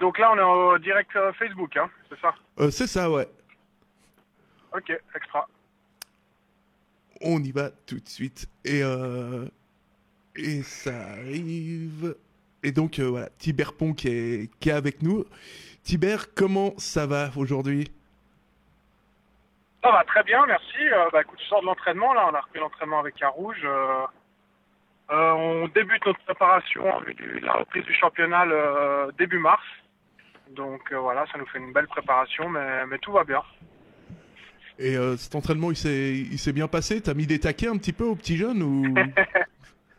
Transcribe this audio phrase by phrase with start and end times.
[0.00, 2.34] Donc là, on est en direct euh, Facebook, hein, c'est ça?
[2.60, 3.26] Euh, c'est ça, ouais.
[4.74, 5.48] Ok, extra.
[7.22, 8.46] On y va tout de suite.
[8.64, 9.46] Et, euh,
[10.34, 12.14] et ça arrive.
[12.62, 15.24] Et donc, euh, voilà, Tiber Pont qui est, qui est avec nous.
[15.82, 17.90] Tiber, comment ça va aujourd'hui?
[19.82, 20.80] Ça va très bien, merci.
[20.80, 23.62] Euh, bah écoute, je sors de l'entraînement, là, on a repris l'entraînement avec Carouge.
[23.64, 24.04] Euh,
[25.10, 29.62] euh, on débute notre préparation avec la reprise du championnat le début mars.
[30.56, 33.42] Donc euh, voilà, ça nous fait une belle préparation, mais, mais tout va bien.
[34.78, 35.76] Et euh, cet entraînement, il
[36.38, 37.00] s'est bien passé?
[37.00, 38.94] T'as mis des taquets un petit peu aux petits jeunes ou...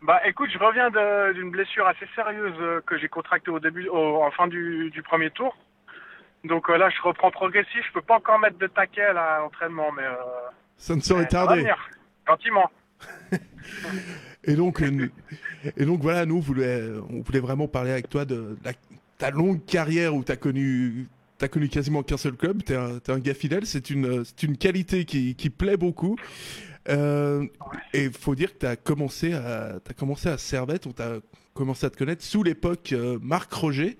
[0.03, 3.88] Bah écoute, je reviens de- d'une blessure assez sérieuse euh, que j'ai contractée au début,
[3.88, 5.57] au, en fin du, du premier tour.
[6.43, 7.84] Donc euh, là, je reprends progressif.
[7.87, 10.13] Je peux pas encore mettre de taquet là, à l'entraînement, mais, euh,
[10.77, 11.67] Ça ne saurait tarder.
[12.27, 12.70] gentiment.
[14.43, 14.81] Et donc,
[15.76, 18.71] et donc voilà, nous, on voulait, on voulait vraiment parler avec toi de la-
[19.17, 21.07] ta longue carrière où tu as connu,
[21.38, 22.63] t'as connu quasiment qu'un seul club.
[22.63, 23.66] Tu es, un gars fidèle.
[23.66, 26.15] C'est une, une qualité qui, qui plaît beaucoup.
[26.90, 27.45] Euh,
[27.93, 31.15] et il faut dire que tu as commencé à, t'as commencé à Servette, on t'a
[31.54, 33.98] commencé à te connaître sous l'époque euh, Marc Roger.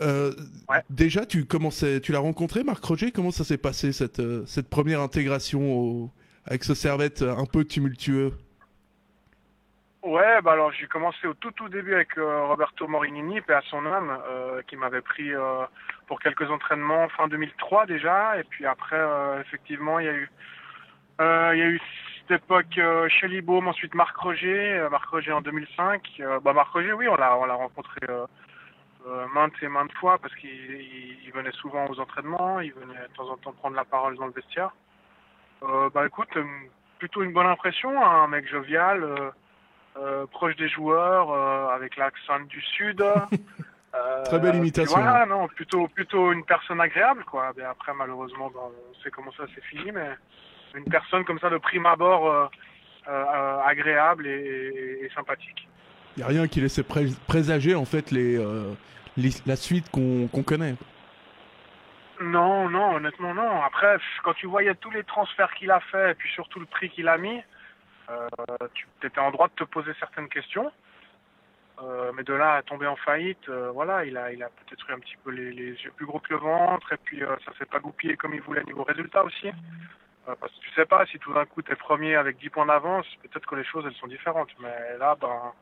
[0.00, 0.32] Euh,
[0.68, 0.82] Ouais.
[0.90, 3.12] Déjà, tu commençais, tu l'as rencontré, Marc Roger?
[3.12, 6.10] Comment ça s'est passé cette, cette première intégration au-
[6.44, 8.32] avec ce Servette un peu tumultueux?
[10.02, 13.62] Ouais, bah alors j'ai commencé au tout tout début avec euh, Roberto Morinini, paix à
[13.62, 15.64] son âme, euh, qui m'avait pris euh,
[16.08, 20.28] pour quelques entraînements fin 2003 déjà, et puis après euh, effectivement il y a eu
[21.20, 21.80] euh, il y a eu
[22.18, 26.02] cette époque euh, Shelly Baum, ensuite Marc Roger, euh, Marc Roger en 2005.
[26.18, 28.26] Euh, bah Marc Roger, oui, on l'a on l'a rencontré euh,
[29.06, 33.06] euh, maintes et maintes fois parce qu'il il, il venait souvent aux entraînements, il venait
[33.08, 34.72] de temps en temps prendre la parole dans le vestiaire.
[35.62, 36.44] Euh, bah écoute, euh,
[36.98, 39.32] plutôt une bonne impression, hein, un mec jovial.
[39.96, 43.02] Euh, proche des joueurs, euh, avec l'accent du sud.
[43.94, 44.98] Euh, Très belle imitation.
[44.98, 47.52] Voilà, non, plutôt plutôt une personne agréable, quoi.
[47.58, 50.08] Mais après, malheureusement, ben, on sait comment ça s'est fini, mais
[50.74, 52.50] une personne comme ça de prime abord
[53.66, 55.68] agréable et, et- et sympathique.
[56.16, 58.72] Il n'y a rien qui laissait pré- présager en fait les, euh,
[59.18, 60.74] les- la suite qu'on connaît.
[62.22, 63.62] Non, non, honnêtement, non.
[63.62, 66.88] Après, quand tu voyais tous les transferts qu'il a fait et puis surtout le prix
[66.90, 67.42] qu'il a mis,
[68.74, 70.70] tu étais en droit de te poser certaines questions.
[71.80, 74.98] Euh, mais de là à tomber en faillite, euh, voilà, il a, peut-être eu un
[74.98, 77.80] petit peu les, yeux plus gros que le ventre et puis euh, ça s'est pas
[77.80, 79.48] goupillé comme il voulait niveau résultat aussi.
[79.48, 82.66] Euh, parce que tu sais pas si tout d'un coup t'es premier avec 10 points
[82.66, 84.50] d'avance, peut-être que les choses elles sont différentes.
[84.60, 85.52] Mais là, ben,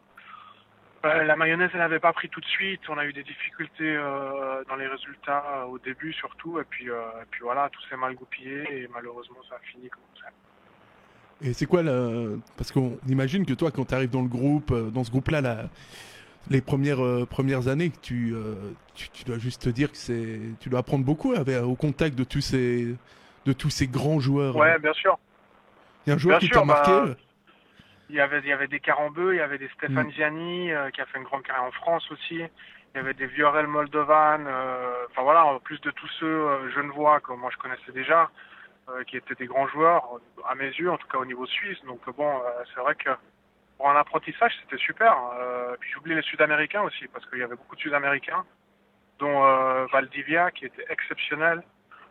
[1.07, 2.83] euh, la mayonnaise, elle n'avait pas pris tout de suite.
[2.91, 6.61] On a eu des difficultés euh, dans les résultats euh, au début surtout.
[6.61, 9.89] Et puis, euh, et puis voilà, tout s'est mal goupillé et malheureusement, ça a fini
[9.89, 10.29] comme ça.
[11.43, 12.11] Et c'est quoi la...
[12.57, 15.41] Parce qu'on imagine que toi, quand tu arrives dans le groupe, euh, dans ce groupe-là,
[15.41, 15.69] la-
[16.51, 18.55] les premières, euh, premières années, tu, euh,
[18.95, 20.39] tu, tu dois juste te dire que c'est...
[20.61, 22.95] Tu dois apprendre beaucoup avec, au contact de tous ces,
[23.47, 24.57] de tous ces grands joueurs.
[24.57, 25.19] Ouais, bien sûr.
[26.07, 27.15] Il y a un joueur bien qui t'a marqué bah, euh,
[28.11, 30.13] Il y avait, il y avait des Carambeux, il y avait des Stéphane Mm.
[30.13, 32.37] Gianni euh, qui a fait une grande carrière en France aussi.
[32.41, 34.41] Il y avait des Viorel Moldovan.
[35.11, 38.29] Enfin voilà, en plus de tous ceux genevois que moi je connaissais déjà,
[39.07, 40.05] qui étaient des grands joueurs
[40.49, 41.79] à mes yeux, en tout cas au niveau suisse.
[41.85, 43.11] Donc bon, euh, c'est vrai que
[43.77, 45.17] pour un apprentissage, c'était super.
[45.39, 48.45] Euh, puis j'oublie les Sud-Américains aussi, parce qu'il y avait beaucoup de Sud-Américains,
[49.19, 51.63] dont euh, Valdivia qui était exceptionnel.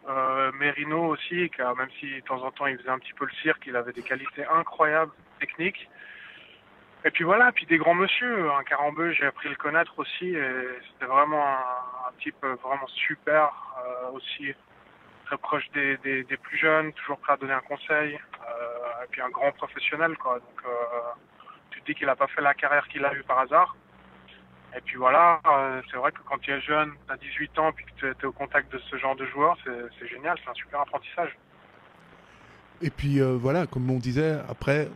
[0.08, 3.26] Euh, Merino aussi, a- même si de temps en temps il faisait un petit peu
[3.26, 5.90] le cirque, il avait des qualités incroyables techniques.
[7.06, 10.36] Et puis voilà, puis des grands monsieur, un Carambeu, j'ai appris à le connaître aussi,
[10.36, 14.54] et c'était vraiment un, type vraiment super, euh, aussi
[15.30, 19.30] très proche des, plus jeunes, toujours prêt à donner un conseil, euh, et puis un
[19.30, 20.40] grand professionnel, quoi.
[20.40, 20.70] Donc euh,
[21.70, 23.76] tu te dis qu'il n'a pas fait la carrière qu'il a eue par hasard.
[24.76, 27.72] Et puis voilà, euh, c'est vrai que quand tu es jeune, tu as 18 ans,
[27.72, 29.56] puis que tu es au contact de ce genre de joueurs,
[30.00, 31.38] c'est génial, c'est un super apprentissage.
[32.82, 34.90] Et puis voilà, comme on disait, après,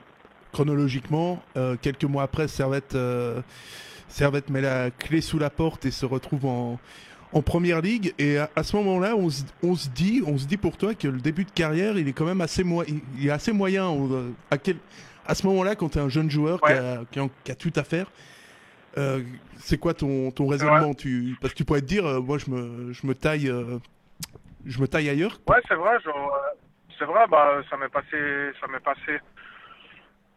[0.52, 1.44] chronologiquement,
[1.82, 2.96] quelques mois après, Servette,
[4.08, 6.80] Servette met la clé sous la porte et se retrouve en,
[7.34, 8.14] en première ligue.
[8.20, 10.94] Et à, à ce moment-là, on, se- on se dit, on se dit pour toi
[10.94, 13.88] que le début de carrière, il est quand même assez, mo- il est assez moyen.
[13.88, 14.78] On- à, quel,
[15.26, 17.56] à ce moment-là, quand tu es un jeune joueur qui, a, qui a- qui a
[17.56, 18.12] tout à faire,
[18.98, 19.22] euh,
[19.58, 20.94] c'est quoi ton, raisonnement?
[20.94, 23.80] Tu, Parce que tu pourrais te dire, euh, moi, je me, je me taille, euh,
[24.66, 25.40] je me taille ailleurs.
[25.50, 26.00] Ouais, c'est vrai.
[26.06, 26.58] genre, euh,
[27.00, 27.22] c'est vrai.
[27.30, 29.20] Bah, ça m'est passé, ça m'est passé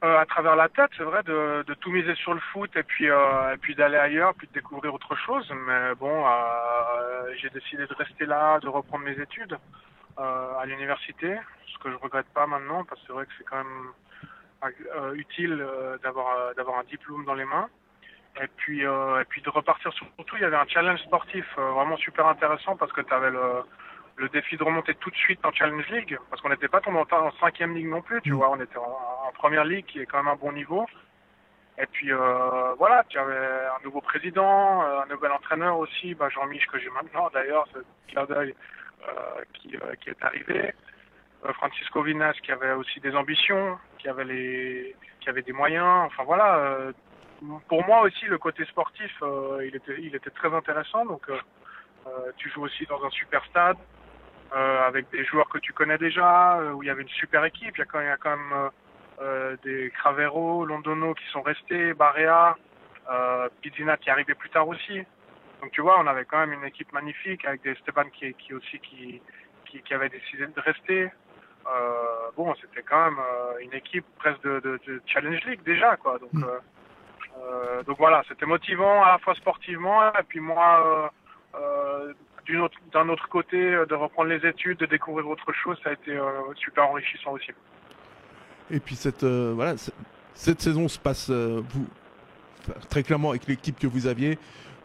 [0.05, 0.91] euh, à travers la tête.
[0.97, 3.97] C'est vrai de, de tout miser sur le foot et puis euh, et puis d'aller
[3.97, 5.51] ailleurs, puis de découvrir autre chose.
[5.67, 9.59] Mais bon, euh, j'ai décidé de rester là, de reprendre mes études
[10.19, 13.45] euh, à l'université, ce que je regrette pas maintenant parce que c'est vrai que c'est
[13.45, 13.93] quand même
[14.97, 17.69] euh, utile euh, d'avoir euh, d'avoir un diplôme dans les mains.
[18.43, 22.27] Et puis, et puis de repartir surtout, il y avait un challenge sportif vraiment super
[22.27, 23.63] intéressant parce que tu avais le,
[24.17, 26.99] le défi de remonter tout de suite en Challenge League, parce qu'on n'était pas tombé
[26.99, 28.37] en, cinquième ligue non plus, tu mm.
[28.37, 30.87] vois, on était en, première ligue qui est quand même un bon niveau.
[31.79, 36.31] Et puis euh, voilà, tu avais un nouveau président, euh, un nouvel entraîneur aussi, bah,
[36.31, 38.55] Jean-Mich que j'ai maintenant d'ailleurs, c'est clin d'œil
[39.09, 40.73] euh, qui, euh, qui, est arrivé.
[41.45, 46.07] Euh, Francisco Vinas qui avait aussi des ambitions, qui avait les, qui avait des moyens.
[46.07, 46.93] Enfin voilà,
[47.69, 49.13] pour moi aussi le côté sportif,
[49.63, 51.05] il était, il était très intéressant.
[51.05, 51.31] Donc
[52.37, 53.77] tu joues aussi dans un super stade.
[54.55, 57.45] Euh, avec des joueurs que tu connais déjà, euh, où il y avait une super
[57.45, 57.77] équipe.
[57.77, 58.71] Il y a quand, il y a quand même
[59.21, 62.57] euh, des Cravero, Londono qui sont restés, Barea,
[63.11, 65.03] euh, Pizzina qui arrivait plus tard aussi.
[65.61, 68.55] Donc tu vois, on avait quand même une équipe magnifique avec des Esteban qui, qui
[68.55, 69.21] aussi qui,
[69.65, 71.11] qui, qui avait décidé de rester.
[71.67, 73.19] Euh, bon, c'était quand même
[73.63, 76.19] une équipe presque de, de, de, Challenge League déjà, quoi.
[76.19, 76.45] Donc, mm.
[77.43, 81.11] euh, donc voilà, c'était motivant à la fois sportivement et puis moi,
[81.57, 82.13] euh,
[82.93, 86.13] d'un autre, côté, euh, de reprendre les études, de découvrir autre chose, ça a été
[86.13, 87.51] euh, super enrichissant aussi.
[88.71, 89.75] Et puis cette, euh, voilà,
[90.35, 91.87] cette saison se passe vous,
[92.89, 94.39] très clairement avec l'équipe que vous aviez.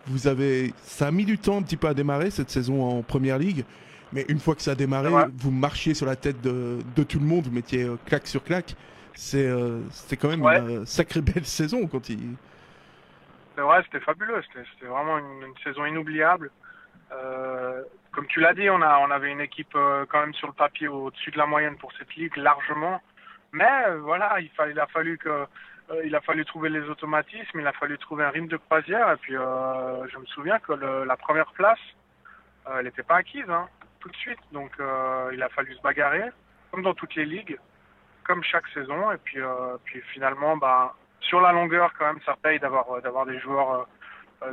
[0.07, 3.03] Vous avez, ça a mis du temps un petit peu à démarrer cette saison en
[3.03, 3.65] première ligue,
[4.13, 7.19] mais une fois que ça a démarré, vous marchiez sur la tête de, de, tout
[7.19, 8.75] le monde, vous mettiez claque sur claque.
[9.13, 9.49] C'est,
[9.91, 12.35] c'était quand même une sacrée belle saison quand il.
[13.55, 14.41] C'est vrai, c'était fabuleux.
[14.47, 16.49] C'était, vraiment une, une, saison inoubliable.
[17.11, 20.87] Euh, comme tu l'as dit, on, avait une équipe euh, quand même sur le papier
[20.87, 23.01] au-dessus de la moyenne pour cette ligue, largement.
[23.51, 24.87] Mais euh, voilà, il, a
[26.21, 29.11] fallu trouver les automatismes, il a fallu trouver un rythme de croisière.
[29.11, 31.79] Et puis, je me souviens que la première place,
[32.73, 33.67] elle n'était pas acquise hein,
[33.99, 34.39] tout de suite.
[34.51, 34.71] Donc,
[35.33, 36.29] il a fallu se bagarrer,
[36.71, 37.59] comme dans toutes les ligues,
[38.23, 39.11] comme chaque saison.
[39.11, 39.41] Et puis,
[40.13, 43.87] finalement, bah, sur la longueur, quand même, ça paye d'avoir des joueurs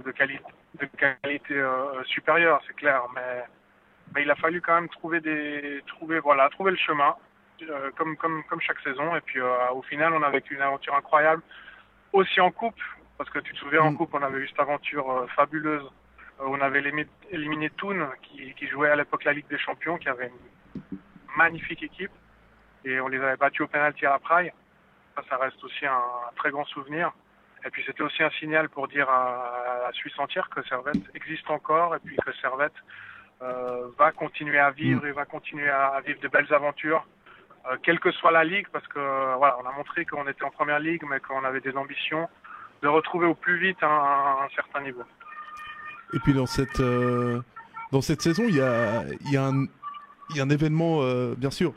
[0.05, 0.45] de qualité
[0.79, 3.45] de qualité euh, supérieure, c'est clair, mais,
[4.15, 7.15] mais il a fallu quand même trouver des trouver voilà trouver le chemin
[7.63, 9.17] euh, comme comme comme chaque saison.
[9.17, 11.43] Et puis euh, au final on a vécu une aventure incroyable
[12.13, 12.81] aussi en coupe
[13.17, 13.97] parce que tu te souviens en mm.
[13.97, 15.89] coupe on avait eu cette aventure euh, fabuleuse.
[16.41, 16.81] On avait
[17.31, 20.99] éliminé Toon qui, qui jouait à l'époque la Ligue des Champions qui avait une
[21.37, 22.13] magnifique équipe
[22.85, 24.53] et on les avait battus au penalty à la Praille.
[25.17, 27.13] Ça ça reste aussi un, un très grand souvenir
[27.65, 31.49] et puis c'était aussi un signal pour dire à la Suisse entière que Servette existe
[31.51, 32.75] encore et puis que Servette
[33.43, 37.07] euh, va continuer à vivre et va continuer à vivre de belles aventures,
[37.71, 38.99] euh, quelle que soit la ligue, parce que
[39.37, 42.29] voilà, on a montré qu'on était en première ligue, mais qu'on avait des ambitions
[42.83, 45.03] de retrouver au plus vite un, un certain niveau.
[46.15, 47.41] Et puis dans cette euh,
[47.93, 49.67] dans cette saison, il y a il y a un
[50.31, 51.01] il y a un événement
[51.37, 51.73] bien sûr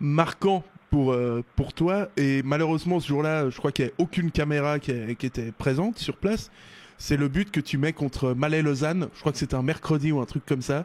[0.00, 2.08] marquant pour, euh, pour toi.
[2.18, 5.98] Et malheureusement, ce jour-là, je crois qu'il n'y a aucune caméra qui, qui, était présente
[5.98, 6.52] sur place.
[6.98, 9.08] C'est le but que tu mets contre Malais-Lausanne.
[9.14, 10.84] Je crois que c'était un mercredi ou un truc comme ça.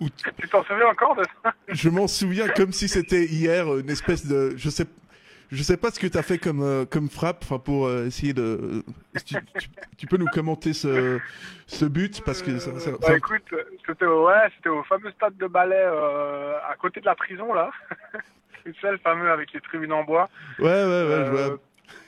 [0.00, 1.54] Tu t'en souviens encore de ça?
[1.68, 4.54] Je m'en souviens comme si c'était hier, une espèce de...
[4.56, 4.86] Je sais,
[5.52, 8.06] je sais pas ce que tu as fait comme, euh, comme frappe enfin pour euh,
[8.06, 8.82] essayer de...
[9.24, 11.20] Tu, tu, tu, peux nous commenter ce,
[11.68, 13.16] ce but parce que ça, ça, bah, ça...
[13.16, 13.54] écoute,
[13.86, 17.70] c'était ouais, au fameux stade de ballet à côté de la prison là.
[18.64, 20.28] C'est le fameux avec les tribunes en bois.
[20.58, 21.40] Ouais, ouais, ouais, je vois.
[21.40, 21.56] Euh,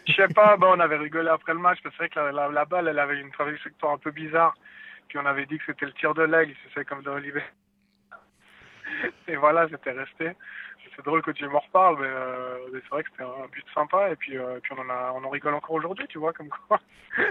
[0.07, 2.49] je sais pas, on avait rigolé après le match, parce que c'est vrai que la,
[2.49, 4.55] la, balle, elle avait une trajectoire un peu bizarre.
[5.09, 7.43] Puis on avait dit que c'était le tir de l'aigle, c'est comme dans Olivier.
[9.29, 10.37] Et voilà, c'était resté.
[10.97, 14.11] C'est drôle que tu m'en reparles, mais euh, c'est vrai que c'était un but sympa.
[14.11, 16.49] Et puis, euh, puis on en a, on en rigole encore aujourd'hui, tu vois, comme
[16.49, 16.81] quoi.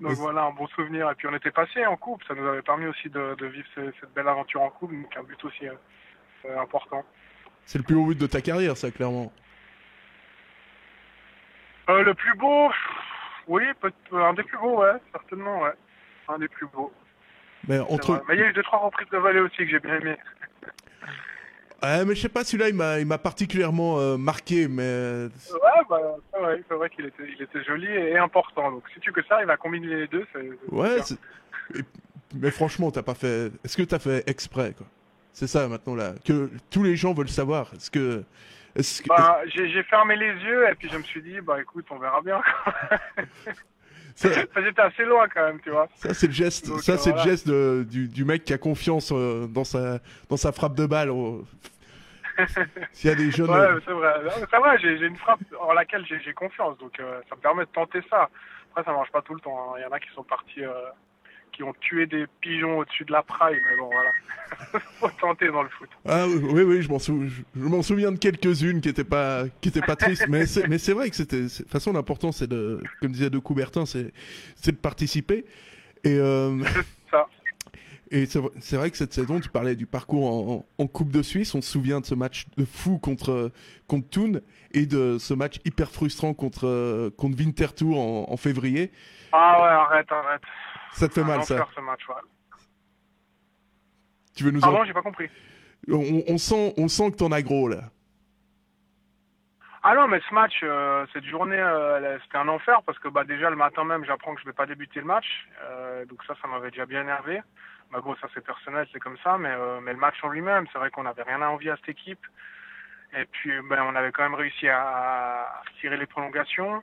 [0.00, 1.10] donc voilà, un bon souvenir.
[1.10, 3.68] Et puis on était passé en coupe, ça nous avait permis aussi de, de vivre
[3.74, 7.04] cette, cette belle aventure en coupe, donc un but aussi euh, important.
[7.66, 9.32] C'est le plus beau but de ta carrière, ça, clairement.
[11.88, 12.70] Euh, le plus beau,
[13.48, 13.62] oui,
[14.12, 15.72] un des plus beaux, ouais, certainement, ouais.
[16.28, 16.92] Un des plus beaux.
[17.68, 18.22] Mais entre.
[18.28, 20.16] Mais il y a eu deux trois reprises de volée aussi que j'ai bien aimé.
[21.82, 25.26] Ouais, mais je sais pas, celui-là, il m'a, particulièrement euh, marqué, mais.
[25.52, 26.00] Ouais, bah,
[26.32, 28.72] c'est vrai, c'est vrai qu'il était, il était joli et important.
[28.72, 30.26] Donc, si tu que ça, il va combiner les deux.
[30.72, 30.96] Ouais,
[32.34, 33.52] mais franchement, t'as pas fait.
[33.62, 34.86] Est-ce que t'as fait exprès, quoi?
[35.36, 37.70] C'est ça maintenant là, que tous les gens veulent savoir.
[37.74, 38.24] Est-ce que,
[38.74, 39.08] est-ce que...
[39.08, 42.22] Bah, j'ai fermé les yeux et puis je me suis dit bah écoute, on verra
[42.22, 42.40] bien.
[44.14, 44.30] Ça...
[44.64, 45.88] J'étais assez loin quand même, tu vois.
[45.96, 47.24] Ça c'est le geste, Donc, ça euh, c'est voilà.
[47.24, 49.98] le geste de, du, du, mec qui a confiance euh, dans sa
[50.30, 51.12] dans sa frappe de balle.
[52.92, 53.50] S'il y a des jeunes.
[53.50, 54.14] Ouais, c'est vrai.
[54.50, 57.70] C'est vrai, j'ai une frappe en laquelle j'ai confiance, donc euh, ça me permet de
[57.70, 58.30] tenter ça.
[58.70, 59.74] Après, ça marche pas tout le temps.
[59.74, 59.80] Hein.
[59.80, 60.62] Il y en a qui sont partis
[61.56, 64.10] qui ont tué des pigeons au-dessus de la praille, mais bon, voilà.
[65.00, 65.88] Faut tenter dans le foot.
[66.06, 69.70] Ah oui, oui, je m'en souviens, je m'en souviens de quelques-unes qui étaient pas, qui
[69.70, 72.46] étaient pas tristes, mais c'est, mais c'est vrai que c'était, de toute façon, l'important, c'est
[72.46, 74.12] de, comme disait de Coubertin, c'est,
[74.54, 75.46] c'est de participer.
[76.04, 76.62] Et, euh,
[77.10, 77.26] ça.
[78.10, 81.54] Et c'est vrai que cette saison, tu parlais du parcours en, Coupe de Suisse.
[81.54, 83.50] On se souvient de ce match de fou contre,
[83.88, 84.40] contre Thun
[84.72, 88.92] et de ce match hyper frustrant contre, contre Winterthur en, en février.
[89.32, 90.42] Ah ouais, arrête, arrête.
[90.96, 92.14] Ça te fait mal, ça ce match, ouais.
[94.34, 95.28] Tu veux nous Pardon, j'ai pas compris.
[95.88, 97.82] On, sent, on sent que t'en as gros, là.
[99.82, 103.24] Ah non, mais ce match, euh, cette journée, euh, c'était un enfer parce que bah,
[103.24, 105.46] déjà le matin même, j'apprends que je vais pas débuter le match.
[105.62, 107.42] Euh, donc ça, ça m'avait déjà bien énervé.
[107.92, 109.36] Bah, gros, ça c'est personnel, c'est comme ça.
[109.36, 111.90] Mais, mais le match en lui-même, c'est vrai qu'on n'avait rien à envier à cette
[111.90, 112.26] équipe.
[113.16, 116.82] Et puis, ben, on avait quand même réussi à, à tirer les prolongations.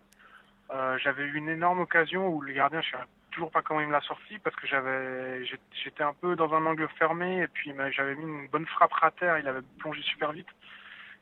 [1.03, 2.97] J'avais eu une énorme occasion où le gardien, je sais
[3.33, 6.65] toujours pas comment il me l'a sorti parce que j'avais, j'étais un peu dans un
[6.65, 9.39] angle fermé et puis j'avais mis une bonne frappe à terre.
[9.39, 10.47] Il avait plongé super vite.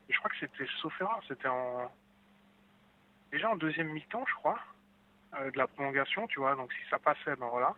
[0.08, 1.90] Et je crois que c'était sauf erreur, c'était en
[3.30, 4.58] déjà en deuxième mi-temps, je crois,
[5.38, 6.54] euh, de la prolongation, tu vois.
[6.54, 7.74] Donc si ça passait, ben voilà.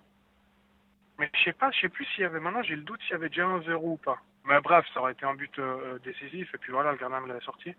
[1.18, 2.40] Mais je sais pas, je sais plus s'il y avait.
[2.40, 4.18] Maintenant, j'ai le doute s'il y avait déjà un zéro ou pas.
[4.46, 6.52] Mais bref, ça aurait été un but euh, décisif.
[6.54, 7.72] Et puis voilà, le gardien me l'avait sorti.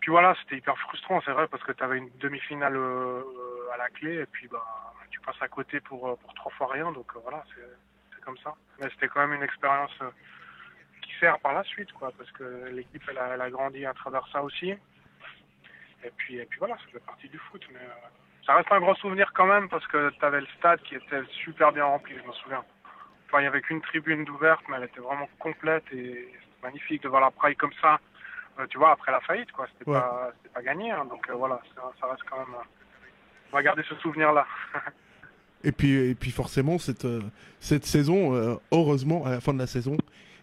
[0.00, 3.22] Puis voilà, c'était hyper frustrant, c'est vrai, parce que tu avais une demi-finale euh,
[3.72, 4.64] à la clé et puis bah
[5.10, 6.92] tu passes à côté pour pour trois fois rien.
[6.92, 8.54] Donc voilà, c'est comme ça.
[8.80, 9.92] Mais c'était quand même une expérience
[11.18, 14.42] faire par la suite, quoi, parce que l'équipe, elle, elle a, grandi à travers ça
[14.42, 14.70] aussi.
[14.70, 17.64] Et puis, et puis voilà, ça fait partie du foot.
[17.72, 18.08] Mais euh,
[18.46, 21.22] ça reste un grand souvenir quand même, parce que tu avais le stade qui était
[21.44, 22.64] super bien rempli, je me souviens.
[23.26, 27.02] Enfin, il n'y avait qu'une tribune d'ouverte, mais elle était vraiment complète et c'était magnifique
[27.02, 27.98] de voir la praille comme ça.
[28.58, 29.66] Euh, tu vois, après la faillite, quoi.
[29.72, 30.90] C'était pas, pas gagné.
[30.90, 31.04] Hein.
[31.04, 31.60] donc euh, voilà,
[32.00, 32.56] ça, reste quand même.
[33.52, 34.46] On va garder ce souvenir-là.
[35.64, 37.06] et puis, et puis forcément, cette,
[37.60, 39.96] cette saison, heureusement, à la fin de la saison,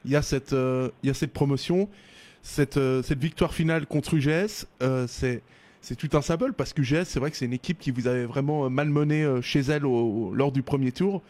[0.06, 1.90] il y a cette, euh, il y a cette promotion,
[2.42, 4.68] cette, euh, cette victoire finale contre UGS.
[4.82, 5.42] Euh, c'est
[5.82, 8.08] c'est tout un symbole parce que UGS, c'est vrai que c'est une équipe qui vous
[8.08, 11.22] avait vraiment malmené chez elle lors du premier tour.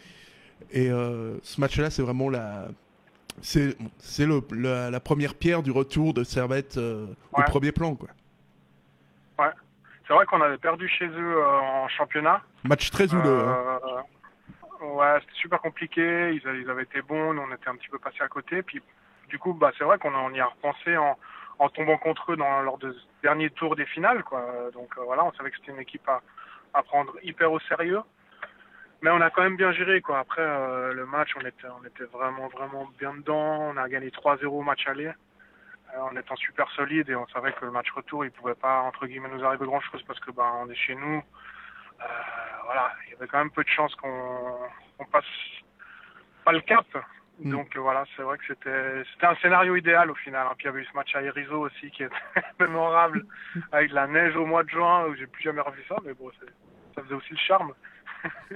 [0.72, 2.70] Et ce match-là, c'est vraiment la,
[3.42, 8.08] c'est c'est la, la, première pierre du retour de Servette au premier plan, quoi.
[10.08, 12.42] C'est vrai qu'on avait perdu chez eux en championnat.
[12.64, 13.48] Match très houleux.
[13.48, 14.04] Hein.
[14.82, 16.32] Ouais, c'était super compliqué.
[16.34, 18.62] Ils, ils, avaient été bons, nous on était un petit peu passés à côté.
[18.62, 18.82] Puis
[19.30, 21.18] du coup, bah, c'est vrai qu'on y a repensé en,
[21.60, 24.24] en tombant contre eux dans, lors de dernier tour des finales.
[24.24, 24.46] Quoi.
[24.74, 26.22] Donc euh, voilà, on savait que c'était une équipe à,
[26.74, 28.02] à, prendre hyper au sérieux.
[29.02, 30.02] Mais on a quand même bien géré.
[30.02, 30.20] Quoi.
[30.20, 33.72] Après euh, le match, on était, on était vraiment, vraiment bien dedans.
[33.74, 35.12] On a gagné 3-0 au match aller.
[35.94, 38.82] Euh, en étant super solide et on savait que le match retour, il pouvait pas,
[38.82, 41.24] entre guillemets, nous arriver grand chose parce que bah, on est chez nous.
[42.02, 42.06] Euh,
[42.66, 45.26] voilà, il y avait quand même peu de chances qu'on passe
[46.44, 46.86] pas le cap.
[47.40, 47.52] Mm.
[47.52, 50.48] Donc voilà, c'est vrai que c'était c'était un scénario idéal au final.
[50.58, 52.16] Puis il y avait eu ce match à Erizo aussi qui était
[52.60, 53.26] mémorable
[53.72, 56.14] avec de la neige au mois de juin où j'ai plus jamais revu ça, mais
[56.14, 56.32] bon,
[56.96, 57.74] ça faisait aussi le charme.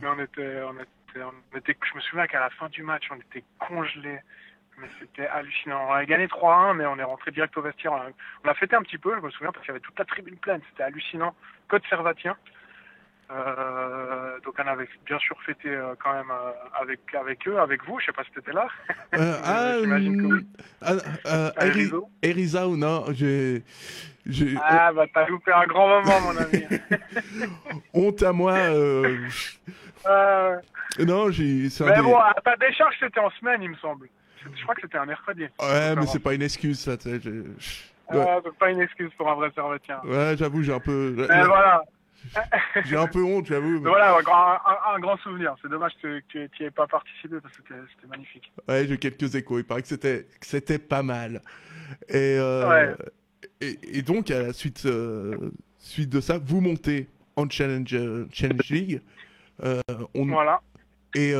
[0.00, 3.08] mais on était, on était, on était, je me souviens qu'à la fin du match,
[3.10, 4.20] on était congelés.
[4.80, 5.88] Mais c'était hallucinant.
[5.88, 7.92] On a gagné 3-1, mais on est rentré direct au vestiaire.
[8.44, 10.04] On a, fêté un petit peu, je me souviens, parce qu'il y avait toute la
[10.04, 10.60] tribune pleine.
[10.70, 11.34] C'était hallucinant.
[11.68, 12.36] Code Servatien.
[13.30, 17.84] Euh, donc on avait bien sûr fêté euh, quand même euh, avec avec eux, avec
[17.84, 18.00] vous.
[18.00, 18.68] Je sais pas si t'étais là.
[19.44, 20.46] ah, J'imagine que oui.
[20.80, 21.50] Ah,
[22.22, 23.62] Eriza ou non j'ai,
[24.62, 26.64] Ah bah t'as loupé un grand moment mon ami.
[27.92, 28.56] Honte à moi.
[30.98, 31.68] Non j'ai.
[31.80, 34.08] Mais bon, à ta décharge c'était en semaine il me semble.
[34.42, 35.44] Je crois que c'était un mercredi.
[35.60, 36.92] Ouais mais c'est pas une excuse ça.
[38.10, 38.40] Ouais.
[38.42, 40.00] donc pas une excuse pour un vrai servetien.
[40.04, 41.14] Ouais j'avoue j'ai un peu.
[41.16, 41.82] Mais voilà.
[42.84, 43.80] J'ai un peu honte, j'avoue.
[43.80, 45.54] Voilà, un, grand souvenir.
[45.62, 48.52] C'est dommage que, tu n'y aies pas participé parce que c'était magnifique.
[48.68, 49.58] Ouais, j'ai quelques échos.
[49.58, 51.42] Il paraît que c'était c'était pas mal.
[52.08, 52.94] Et, euh,
[53.60, 57.96] et, donc, à la suite, euh, suite de ça, vous montez en Challenge,
[58.32, 59.00] Challenge League.
[59.64, 59.80] Euh,
[60.14, 60.26] on...
[60.26, 60.60] Voilà.
[61.14, 61.32] Et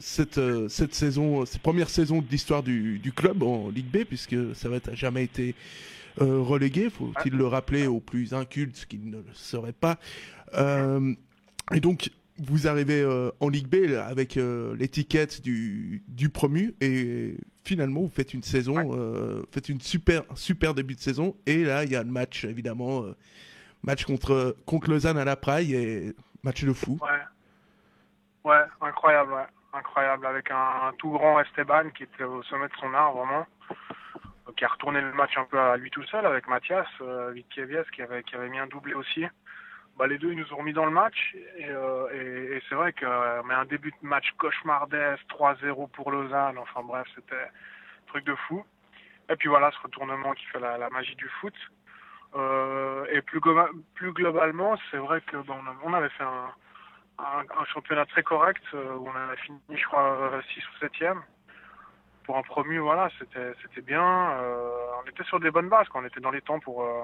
[0.00, 4.36] cette, cette saison, cette première saison de l'histoire du, du, club en Ligue B, puisque
[4.54, 5.54] ça va jamais été
[6.20, 9.98] euh, relégué, faut-il le rappeler aux plus incultes qui ne le seraient pas.
[10.54, 11.14] Euh,
[11.72, 14.38] et donc, vous arrivez euh, en Ligue B avec
[14.78, 20.94] l'étiquette du, du, promu et finalement vous faites une saison, faites une super super début
[20.94, 23.04] de saison et là il y a le match évidemment
[23.84, 26.98] match contre contre Lausanne à la Praille et match de fou.
[27.00, 27.08] Ouais,
[28.44, 29.46] ouais incroyable, ouais.
[29.72, 33.46] incroyable avec un, tout grand Esteban qui était au sommet de son art vraiment
[34.56, 37.60] qui a retourné le match un peu à lui tout seul avec Mathias euh, qui
[37.60, 39.24] avait, qui avait mis un doublé aussi.
[39.96, 41.34] bah, les deux, ils nous ont remis dans le match.
[41.56, 46.58] Et, et, et c'est vrai qu'on met un début de match cauchemardesque, 3-0 pour Lausanne.
[46.58, 47.48] Enfin bref, c'était
[48.08, 48.64] truc de fou.
[49.30, 51.54] Et puis voilà, ce retournement qui fait la, la magie du foot.
[52.34, 53.40] Euh, et plus,
[53.94, 56.50] plus globalement, c'est vrai que bon, on avait fait un,
[57.18, 61.18] un, championnat très correct euh, où on a fini, je crois, 6 ou 7e.
[62.24, 64.30] Pour un promu, voilà, c'était bien.
[64.40, 64.70] Euh,
[65.02, 67.02] on était sur des bonnes bases, quand on était dans les temps pour euh,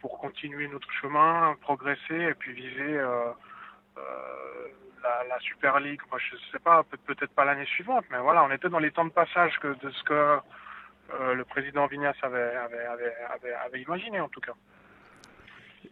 [0.00, 3.30] pour continuer notre chemin, progresser et puis viser euh,
[3.98, 4.02] euh,
[5.02, 6.00] la, la, Super League.
[6.10, 9.04] Moi, je sais pas, peut-être pas l'année suivante, mais voilà, on était dans les temps
[9.04, 10.38] de passage que de ce que
[11.14, 12.86] euh, le président Vignas avait, avait,
[13.64, 14.54] avait, imaginé en tout cas.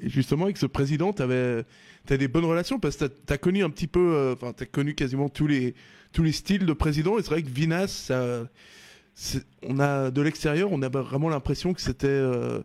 [0.00, 3.64] Et justement, avec ce président, tu as des bonnes relations parce que tu as, connu
[3.64, 5.74] un petit peu, euh, enfin, tu as connu quasiment tous les,
[6.12, 7.18] tous les styles de président.
[7.18, 8.46] Et c'est vrai que Vinas, ça,
[9.62, 12.60] on a, de l'extérieur, on a vraiment l'impression que c'était euh,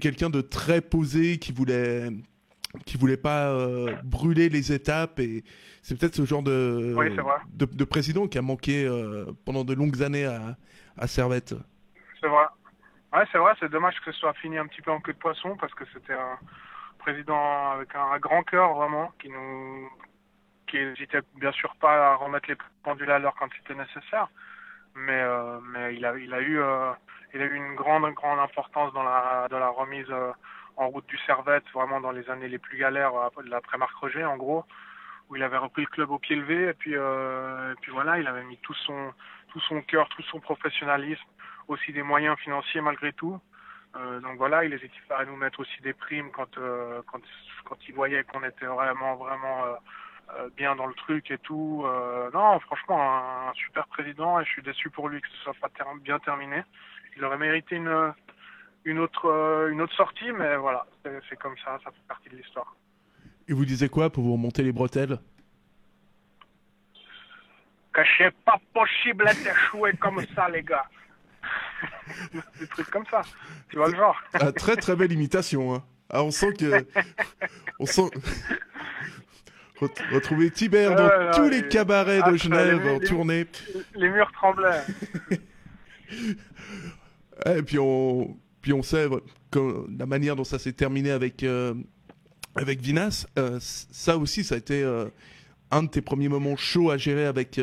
[0.00, 2.08] quelqu'un de très posé, qui voulait,
[2.84, 5.20] qui voulait pas euh, brûler les étapes.
[5.20, 5.44] Et
[5.82, 7.06] c'est peut-être ce genre de, oui,
[7.54, 10.56] de, de, président qui a manqué euh, pendant de longues années à,
[10.96, 11.54] à Servette.
[12.20, 12.44] C'est vrai.
[13.16, 15.18] Ouais, c'est vrai, c'est dommage que ce soit fini un petit peu en queue de
[15.18, 16.38] poisson parce que c'était un
[16.98, 19.88] président avec un, grand cœur vraiment qui nous
[20.66, 24.28] qui hésitait bien sûr pas à remettre les pendules à l'heure quand c'était nécessaire,
[24.94, 26.92] mais euh, il a eu euh,
[27.32, 30.32] il a eu une grande grande importance dans la remise euh,
[30.76, 34.26] en route du Servette vraiment dans les années les plus galères de l'après Marc Roger
[34.26, 34.62] en gros
[35.30, 36.96] où il avait repris le club au pied levé et puis
[37.92, 39.14] voilà il avait mis son
[39.48, 41.24] tout son cœur tout son professionnalisme
[41.68, 43.40] aussi des moyens financiers malgré tout.
[43.96, 47.20] Euh, donc voilà, il n'hésitait pas à nous mettre aussi des primes quand euh, quand
[47.64, 49.74] quand il voyait qu'on était vraiment vraiment euh,
[50.38, 51.84] euh, bien dans le truc et tout.
[52.34, 55.54] Non, franchement, un, un, super président et je suis déçu pour lui que ce soit
[55.60, 56.62] pas ter bien terminé.
[57.16, 58.12] Il aurait mérité une
[58.84, 60.86] une autre une autre sortie, mais voilà,
[61.28, 62.76] c'est comme ça, ça fait partie de l'histoire.
[63.48, 65.18] Et vous disiez quoi pour vous remonter les bretelles?
[67.92, 70.86] Que c'est pas possible d'échouer comme ça, les gars.
[72.60, 73.22] des trucs comme ça.
[73.70, 74.16] Tu vois le genre.
[74.34, 75.74] Ah, très très belle imitation.
[75.74, 75.84] Hein.
[76.10, 76.86] Ah, on sent que.
[77.78, 78.10] on sent.
[80.12, 83.46] Retrouver Tibère dans euh, tous les, les cabarets de Genève les, en les, tournée.
[83.94, 84.82] Les murs tremblaient.
[87.44, 89.08] et puis on, puis on sait
[89.50, 91.74] que la manière dont ça s'est terminé avec, euh,
[92.56, 95.06] avec Vinas, euh, ça aussi, ça a été euh,
[95.70, 97.60] un de tes premiers moments chauds à gérer avec,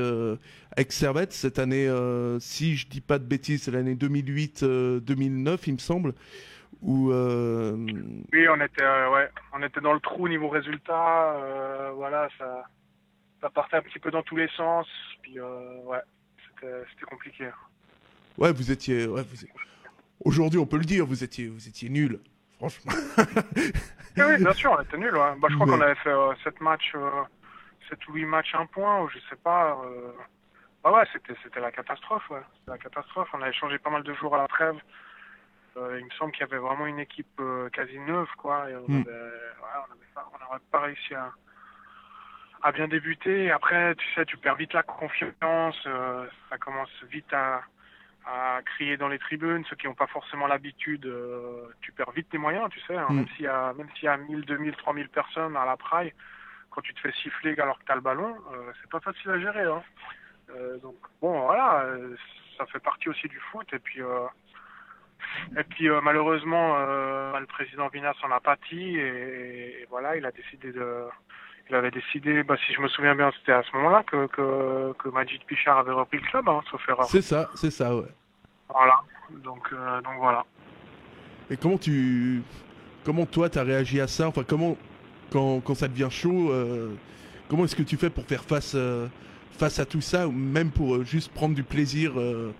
[0.76, 5.58] avec Servette cette année, euh, si je dis pas de bêtises, c'est l'année 2008-2009, euh,
[5.68, 6.14] il me semble.
[6.82, 11.38] Où, oui, on était, ouais, on était dans le trou niveau résultat.
[11.96, 12.64] voilà, ça,
[13.42, 14.86] ça partait un petit peu dans tous les sens.
[15.22, 16.02] Puis, ouais,
[16.60, 17.50] c'était compliqué.
[18.38, 19.08] Ouais, vous étiez.
[19.08, 19.48] Ouais, vous...
[20.26, 22.20] Aujourd'hui, on peut le dire, vous étiez, vous étiez nul,
[22.58, 22.92] franchement.
[24.18, 25.14] oui, bien sûr, on était nul.
[25.14, 25.36] Ouais.
[25.40, 26.96] Bah, je crois qu'on avait fait sept matchs
[27.90, 29.80] 7 ou 8 matchs, un point, ou je sais pas.
[29.86, 30.12] Euh...
[30.84, 32.42] Bah ouais, c'était, c'était la catastrophe, ouais.
[32.60, 33.30] C'était la catastrophe.
[33.34, 34.76] On avait changé pas mal de jours à la trêve.
[35.78, 38.70] Euh, il me semble qu'il y avait vraiment une équipe euh, quasi neuve, quoi.
[38.70, 38.98] Et on mm.
[38.98, 41.32] ouais, pas, on n'aurait pas réussi à,
[42.62, 43.46] à bien débuter.
[43.46, 45.82] Et après, tu sais, tu perds vite la confiance.
[45.88, 47.64] Euh, ça commence vite à,
[48.26, 49.64] à crier dans les tribunes.
[49.70, 51.10] Ceux qui n'ont pas forcément l'habitude,
[51.80, 52.98] tu perds vite tes moyens, tu sais.
[52.98, 53.16] Hein, mm.
[53.16, 56.14] Même s'il y a, même s'il y a 1000, 2000, 3000 personnes à la praille
[56.70, 58.36] quand tu te fais siffler alors que tu as le ballon,
[58.82, 59.62] c'est pas facile à gérer.
[59.62, 59.84] Hein.
[60.56, 62.16] Euh, donc bon, voilà, euh,
[62.58, 63.68] ça fait partie aussi du foot.
[63.74, 64.28] Et puis, euh,
[65.58, 70.72] et puis malheureusement, le président Vinas en a pâti et, et, voilà, il a décidé
[70.72, 71.06] de,
[71.70, 74.94] il avait décidé, bah, si je me souviens bien, c'était à ce moment-là que, que,
[75.00, 77.06] que Majid Pichard avait repris le club, hein, sauf erreur.
[77.06, 78.10] C'est ça, c'est ça, ouais.
[78.70, 79.00] Voilà,
[79.44, 80.46] donc, donc voilà.
[81.50, 82.42] Et comment tu,
[83.04, 84.28] comment toi t'as réagi à ça?
[84.28, 84.78] Enfin, comment
[85.32, 86.96] quand, quand ça devient chaud, euh,
[87.50, 89.08] comment est-ce que tu fais pour faire face, euh,
[89.58, 92.52] face à tout ça, ou même pour euh, juste prendre du plaisir euh,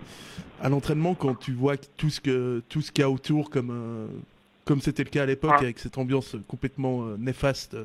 [0.62, 3.70] à l'entraînement quand tu vois tout ce que tout ce qu'il y a autour, comme
[3.70, 4.06] euh,
[4.64, 5.64] comme c'était le cas à l'époque Ouais.
[5.64, 7.76] avec cette ambiance complètement néfaste.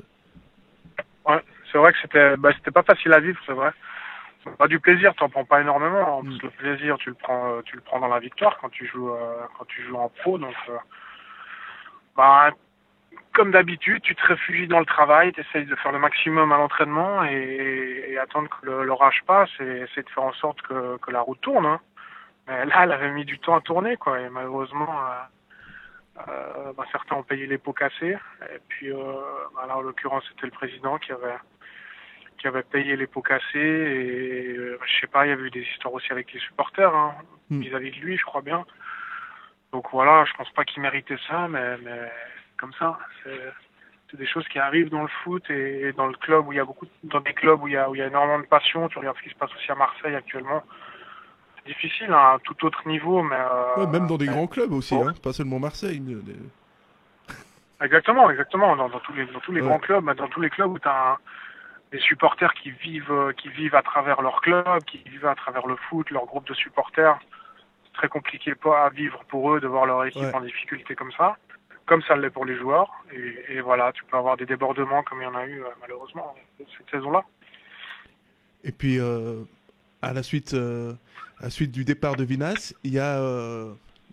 [1.25, 1.41] Ouais,
[1.71, 3.71] c'est vrai que c'était bah, c'était pas facile à vivre, c'est vrai.
[4.57, 6.23] Pas du plaisir, t'en prends pas énormément.
[6.23, 6.37] Mm.
[6.41, 9.41] le plaisir, tu le prends, tu le prends dans la victoire quand tu joues, euh,
[9.57, 10.37] quand tu joues en pro.
[10.37, 10.77] Donc, euh,
[12.15, 12.51] bah,
[13.33, 16.57] comme d'habitude, tu te réfugies dans le travail, tu essayes de faire le maximum à
[16.57, 21.11] l'entraînement et, et attendre que l'orage passe et essayer de faire en sorte que, que
[21.11, 21.65] la route tourne.
[21.65, 21.79] hein.
[22.47, 24.19] Mais là, elle avait mis du temps à tourner, quoi.
[24.19, 28.17] Et malheureusement, euh, euh, bah, certains ont payé les pots cassés.
[28.53, 28.97] Et puis, euh,
[29.55, 31.37] bah, là, en l'occurrence, c'était le président qui avait
[32.39, 35.49] qui avait payé les pots cassés et euh, je sais pas, il y avait eu
[35.51, 37.13] des histoires aussi avec les supporters hein,
[37.49, 37.61] Mm.
[37.61, 38.63] vis-à-vis de lui, je crois bien.
[39.73, 42.11] Donc voilà, je pense pas qu'il méritait ça, mais, mais
[42.59, 46.51] comme ça, c'est des choses qui arrivent dans le foot et, dans le club où
[46.51, 48.07] il y a beaucoup, dans des clubs où il y a, où il y a
[48.07, 48.87] énormément de passion.
[48.89, 50.63] Tu regardes ce qui se passe aussi à Marseille actuellement.
[51.57, 54.95] C'est difficile hein, à tout autre niveau, mais euh, même dans des grands clubs aussi,
[54.95, 56.01] hein, pas seulement Marseille.
[57.81, 58.75] Exactement, exactement.
[58.75, 61.17] Dans, tous les dans tous les grands clubs, dans tous les clubs où tu as
[61.91, 65.75] des supporters qui vivent qui vivent à travers leur club, qui vivent à travers le
[65.75, 67.17] foot, leur groupe de supporters.
[67.85, 71.11] C'est très compliqué pas à vivre pour eux de voir leur équipe en difficulté comme
[71.13, 71.37] ça
[71.89, 72.89] comme ça l'est pour les joueurs.
[73.49, 76.36] Et, voilà, tu peux avoir des débordements comme il y en a eu euh, malheureusement
[76.58, 77.25] cette saison-là.
[78.63, 79.41] Et puis, euh,
[80.02, 80.93] à, la suite, euh,
[81.39, 83.19] à la suite du départ de Vinas, il y a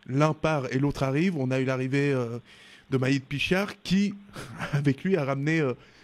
[0.07, 1.37] l'un part et l'autre arrive.
[1.37, 2.15] On a eu l'arrivée
[2.91, 4.15] de Maïd Pichard qui,
[4.73, 5.63] avec lui, a ramené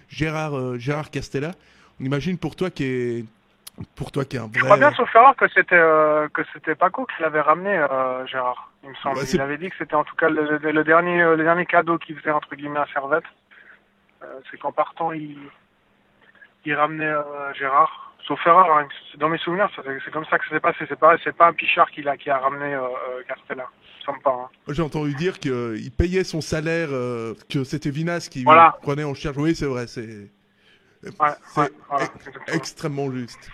[0.08, 1.52] Gérard, Gérard Castella.
[2.00, 3.24] On imagine pour toi qui est
[3.94, 4.52] pour toi qui est un vrai...
[4.54, 8.26] Je crois bien, sauf erreur, que c'était euh, que c'était Paco qui l'avait ramené, euh,
[8.26, 8.70] Gérard.
[8.84, 9.16] Il me semble.
[9.16, 11.98] Bah, il avait dit que c'était en tout cas le, dernier euh, le dernier cadeau
[11.98, 13.24] qu'il faisait entre guillemets à Servette.
[14.50, 15.38] c'est qu'en partant, il
[16.64, 17.12] il ramenait
[17.58, 18.14] Gérard.
[18.26, 18.86] Sauf erreur, hein,
[19.18, 20.84] dans mes souvenirs, c'est comme ça que ça s'est passé.
[20.88, 22.78] C'est pas c'est pas un Pichard qui l'a qui a ramené
[23.26, 23.66] Castella.
[24.08, 24.48] Hein.
[24.68, 28.44] J'ai entendu dire qu'il payait son salaire, que c'était Vinas qui
[28.82, 29.38] prenait en charge.
[29.38, 30.30] Oui, c'est vrai, c'est
[31.02, 33.50] c'est extrêmement juste.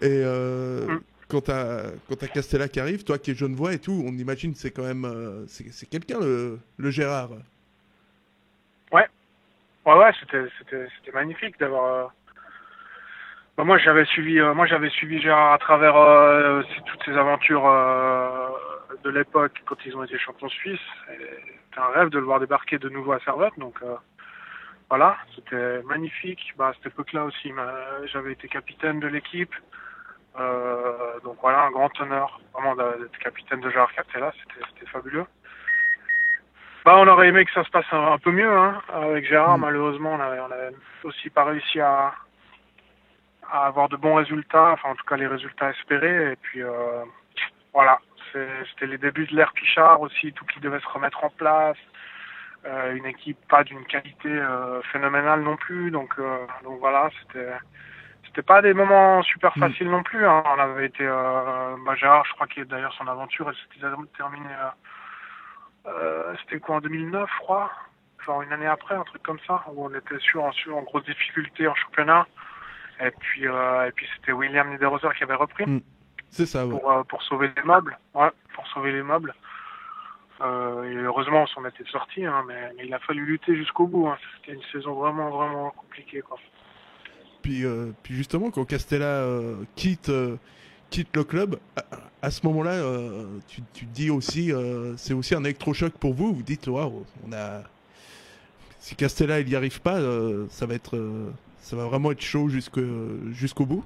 [0.00, 1.00] Et euh, mm.
[1.28, 4.70] quand t'as Castella qui arrive, toi qui es jeune voix et tout, on imagine c'est
[4.70, 7.30] quand même euh, c'est quelqu'un le, le, Gérard.
[8.92, 9.06] Ouais,
[9.86, 11.94] ouais, ouais, c'était magnifique d'avoir.
[11.94, 12.06] Euh,
[13.56, 15.94] bah, moi j'avais suivi moi j'avais suivi Gérard à travers
[16.86, 17.64] toutes ces aventures
[19.02, 20.78] de l'époque quand ils ont été champions suisses.
[21.08, 23.74] C'était un rêve de le voir débarquer de nouveau à Servette, donc
[24.88, 26.54] voilà, c'était magnifique.
[26.56, 27.52] Bah, à cette époque-là aussi,
[28.12, 29.54] j'avais été capitaine de l'équipe.
[30.38, 34.32] Euh, donc voilà, un grand honneur vraiment d'être capitaine de Gérard Cartella,
[34.70, 35.26] c'était fabuleux.
[36.84, 39.58] Bah, on aurait aimé que ça se passe un, peu mieux hein, avec Gérard.
[39.58, 39.62] Mm.
[39.62, 42.14] Malheureusement, on n'avait aussi pas réussi à,
[43.50, 46.32] à, avoir de bons résultats, enfin en tout cas les résultats espérés.
[46.32, 47.04] Et puis euh,
[47.74, 47.98] voilà,
[48.32, 51.76] c'était les débuts de l'ère Pichard aussi, tout qui devait se remettre en place.
[52.66, 55.90] Euh, une équipe pas d'une qualité euh, phénoménale non plus.
[55.90, 57.52] Donc, euh, donc voilà, c'était
[58.26, 59.60] c'était pas des moments super mm.
[59.60, 60.26] faciles non plus.
[60.26, 60.42] Hein.
[60.44, 64.48] On avait été, bah, Gérard, je crois qu'il d'ailleurs son aventure, elle s'était terminée.
[66.40, 67.70] c'était quoi en 2009, je crois,
[68.26, 71.04] genre une année après, un truc comme ça, où on était sur en, en grosse
[71.04, 72.26] difficulté en championnat.
[73.00, 75.64] Et puis, et puis c'était William Niederhauser qui avait repris.
[75.64, 75.80] Mm.
[76.30, 77.96] C'est ça, Pour, pour sauver les meubles.
[78.14, 79.32] Ouais, pour sauver les meubles.
[80.40, 84.08] Euh, et heureusement, on s'en était sorti, hein, mais, il a fallu lutter jusqu'au bout.
[84.08, 84.16] Hein.
[84.36, 86.20] C'était une saison vraiment, vraiment compliquée.
[86.20, 86.38] Quoi.
[87.42, 90.12] Puis, euh, puis justement, quand Castella euh, quitte,
[90.90, 91.58] quitte le club,
[92.22, 92.80] à, ce moment-là,
[93.48, 94.52] tu, tu, te dis aussi,
[94.96, 96.32] c'est aussi un électrochoc pour vous.
[96.32, 97.62] Vous dites, waouh, on a.
[98.80, 99.98] Si Castella il n'y arrive pas,
[100.50, 100.96] ça va être,
[101.58, 103.84] ça va vraiment être chaud jusqu'au bout.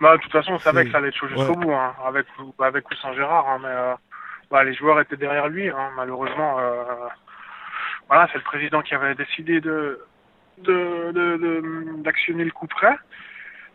[0.00, 2.26] Bah, de toute façon, on savait que ça allait être chaud jusqu'au bout, hein, avec,
[2.58, 3.60] avec ou sans Gérard.
[3.60, 3.68] Mais
[4.52, 5.70] bah, les joueurs étaient derrière lui.
[5.70, 6.84] Hein, malheureusement, euh,
[8.06, 9.98] voilà, c'est le président qui avait décidé de
[10.58, 12.94] d'actionner de, le coup près,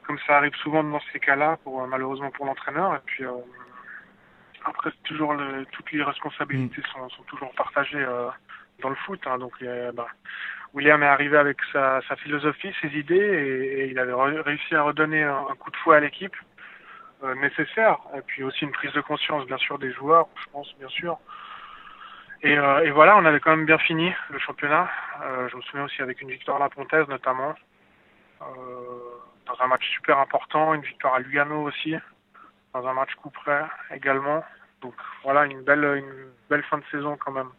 [0.04, 2.94] comme ça arrive souvent dans ces cas-là, pour malheureusement pour l'entraîneur.
[2.96, 3.32] Et puis euh,
[4.64, 5.36] après, toujours
[5.72, 6.92] toutes les responsabilités mm.
[6.94, 8.30] sont, sont toujours partagées euh,
[8.84, 9.20] dans le foot.
[9.26, 9.54] Hein, donc
[9.96, 10.08] bah,
[10.76, 15.24] William est arrivé avec sa, sa philosophie, ses idées, et, il avait réussi à redonner
[15.24, 16.36] un coup de fouet à l'équipe.
[17.24, 17.98] Euh, nécessaire.
[18.16, 21.18] Et puis aussi une prise de conscience, bien sûr, des joueurs, je pense, bien sûr.
[22.44, 24.88] Et, euh, voilà, on avait quand même bien fini le championnat.
[25.24, 27.56] Euh, je me souviens aussi avec une victoire à la Pontaise, notamment.
[28.40, 31.96] dans un match super important, une victoire à Lugano aussi,
[32.74, 34.44] dans un match coup près également.
[34.82, 37.50] Donc voilà, une belle, une belle fin de saison quand même.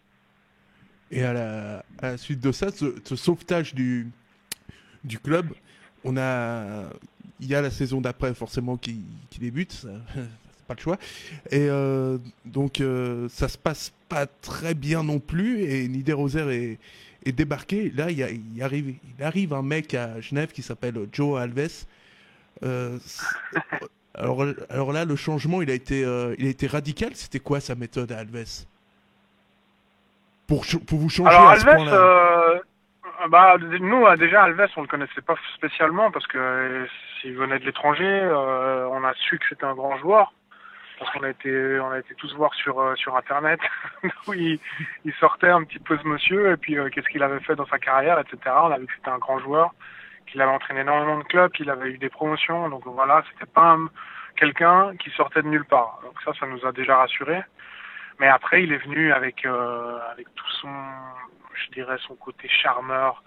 [1.10, 4.06] Et à la, à la suite de ça, ce, ce sauvetage du,
[5.02, 5.46] du club,
[6.04, 6.90] on a
[7.40, 9.72] il y a la saison d'après forcément qui, qui débute,
[10.14, 10.98] c'est pas le choix.
[11.50, 16.78] Et euh, donc euh, ça se passe pas très bien non plus et Niederoser est,
[17.24, 17.90] est débarqué.
[17.94, 18.18] Là il,
[18.54, 21.86] il, arrive, il arrive un mec à Genève qui s'appelle Joe Alves.
[22.64, 22.98] Euh,
[24.14, 26.00] alors, alors là le changement il a été,
[26.38, 27.10] il a été radical.
[27.14, 28.64] C'était quoi sa méthode à Alves?
[30.46, 32.62] Pour, pour vous changer alors, à ce point-là?
[33.26, 36.86] bah, nous, euh, déjà, Alves, on le connaissait pas spécialement parce que euh,
[37.20, 40.32] s'il venait de l'étranger, euh, on a su que c'était un grand joueur
[40.98, 43.60] parce qu'on a été, on a été tous voir sur sur internet
[44.26, 44.58] où il,
[45.04, 47.78] il, sortait un petit peu ce monsieur et puis qu'est-ce qu'il avait fait dans sa
[47.78, 48.38] carrière, etc.
[48.46, 49.70] On a vu que c'était un grand joueur,
[50.26, 53.76] qu'il avait entraîné énormément de clubs, qu'il avait eu des promotions, donc voilà, c'était pas
[54.36, 56.00] quelqu'un qui sortait de nulle part.
[56.02, 57.42] Donc ça, ça nous a déjà rassuré.
[58.18, 60.68] Mais après, il est venu avec avec tout son
[61.54, 63.22] je dirais, son côté charmeur,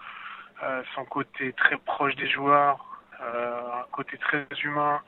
[0.94, 2.91] son côté très proche des joueurs,
[3.22, 5.00] un côté très humain,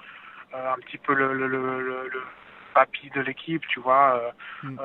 [0.53, 2.23] un petit peu le, le, le, le
[2.75, 4.21] papy de l'équipe, tu vois.
[4.63, 4.77] Mm.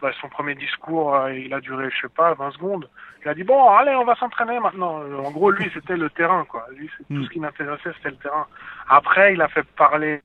[0.00, 2.88] Bah, son premier discours, il a duré, je sais pas, 20 secondes.
[3.22, 5.02] Il a dit bon, allez, on va s'entraîner maintenant.
[5.02, 6.66] En gros, lui, c'était le terrain, quoi.
[6.74, 7.24] Lui, tout mm.
[7.24, 8.46] ce qui m'intéressait, c'était le terrain.
[8.88, 10.20] Après, il a fait parler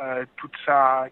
[0.00, 1.06] euh, toute sa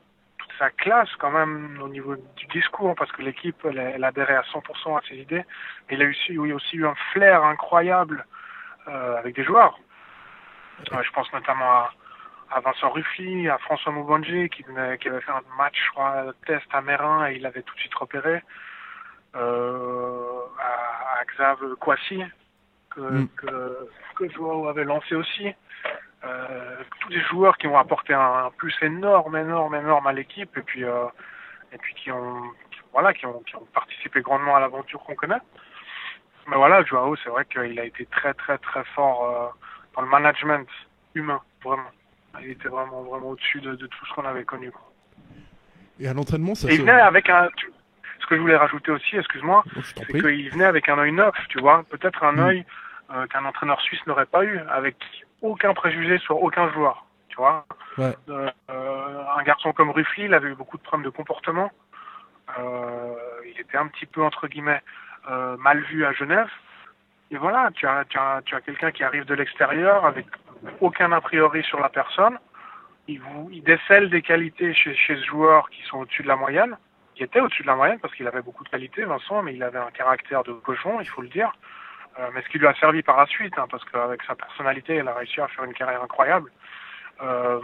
[0.58, 4.42] sa classe quand même au niveau du discours parce que l'équipe elle, elle, adhérait à
[4.42, 5.42] 100% à ses idées.
[5.88, 8.26] Mais il a aussi, oui, aussi eu un flair incroyable
[8.88, 9.78] euh, avec des joueurs.
[10.86, 11.92] Je pense notamment à,
[12.50, 16.66] à Vincent Ruffy, à François Moubangé qui, qui avait fait un match, je crois, test
[16.72, 18.42] à Mérin et il avait tout de suite repéré.
[19.36, 22.24] Euh, à, à Xav Kwasi
[22.90, 23.28] que, mm.
[23.36, 25.54] que, que Joao avait lancé aussi.
[26.24, 30.62] Euh, tous des joueurs qui ont apporté un, plus énorme, énorme, énorme à l'équipe et
[30.62, 31.06] puis euh,
[31.72, 32.42] et puis qui ont
[32.92, 35.40] voilà qui ont, qui ont participé grandement à l'aventure qu'on connaît.
[36.48, 39.54] Mais voilà, Joao, c'est vrai qu'il a été très très très fort
[39.94, 40.68] dans le management
[41.14, 41.90] humain, vraiment.
[42.40, 44.70] Il était vraiment vraiment au-dessus de, de, tout ce qu'on avait connu.
[44.70, 44.92] Quoi.
[45.98, 46.70] Et à l'entraînement, ça.
[46.70, 47.48] Et il venait avec un.
[48.20, 51.59] Ce que je voulais rajouter aussi, excuse-moi, c'est qu'il venait avec un œil neuf, tu
[51.59, 52.40] vois, peut-être un mm.
[52.40, 52.66] œil
[53.12, 54.96] euh, qu'un entraîneur suisse n'aurait pas eu, avec
[55.42, 57.07] aucun préjugé sur aucun joueur.
[57.29, 57.64] Tu vois,
[57.98, 58.14] ouais.
[58.29, 61.70] euh, un garçon comme Ruffly, il avait eu beaucoup de problèmes de comportement.
[62.59, 63.14] Euh,
[63.46, 64.83] il était un petit peu entre guillemets
[65.31, 66.48] euh, mal vu à Genève.
[67.30, 70.26] Et voilà, tu as, tu as, tu as quelqu'un qui arrive de l'extérieur avec
[70.80, 72.38] aucun a priori sur la personne.
[73.08, 76.36] Il, vous, il décèle des qualités chez, chez ce joueur qui sont au-dessus de la
[76.36, 76.76] moyenne,
[77.14, 79.62] qui était au-dessus de la moyenne parce qu'il avait beaucoup de qualités, Vincent, mais il
[79.62, 81.52] avait un caractère de cochon, il faut le dire.
[82.18, 84.96] Euh, mais ce qui lui a servi par la suite, hein, parce qu'avec sa personnalité,
[84.96, 86.50] il a réussi à faire une carrière incroyable.
[87.22, 87.60] Euh,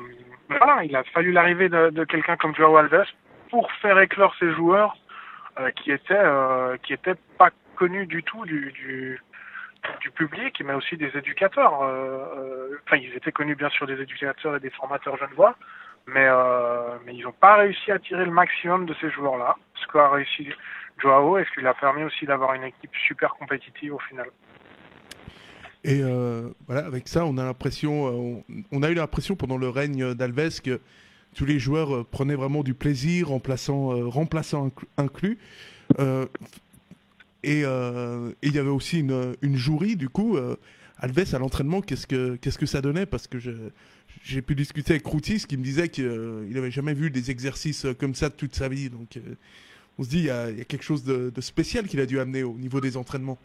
[0.49, 3.07] voilà, il a fallu l'arrivée de, de quelqu'un comme Joao Alves
[3.51, 4.97] pour faire éclore ces joueurs
[5.59, 9.21] euh, qui étaient euh, qui étaient pas connus du tout du,
[10.01, 11.83] du public, mais aussi des éducateurs.
[11.83, 15.57] Euh, euh, enfin, ils étaient connus bien sûr des éducateurs et des formateurs genevois,
[16.07, 16.29] mais
[17.05, 19.57] mais ils n'ont pas réussi à tirer le maximum de ces joueurs-là.
[19.75, 20.49] Ce qu'a réussi
[20.99, 24.27] Joao et ce qui lui a permis aussi d'avoir une équipe super compétitive au final?
[25.85, 29.69] Et euh, voilà, avec ça, on a l'impression, euh, on, a eu l'impression pendant le
[29.69, 30.81] règne d'Alves que
[31.37, 35.39] tous les joueurs euh, prenaient vraiment du plaisir, remplaçant, euh, remplaçant inclus.
[36.01, 36.27] Euh,
[37.43, 40.39] et il y avait aussi une, une jury, du coup.
[40.99, 43.07] Alves à l'entraînement, qu'est-ce que qu'est-ce que ça donnait?
[43.07, 43.39] Parce que
[44.23, 46.07] j'ai pu discuter avec Routis qui me disait qu'il
[46.51, 48.89] n'avait jamais vu des exercices comme ça de toute sa vie.
[48.89, 49.19] Donc
[49.99, 52.55] on se dit, il y, a, quelque chose de, spécial qu'il a dû amener au
[52.55, 53.39] niveau des entraînements.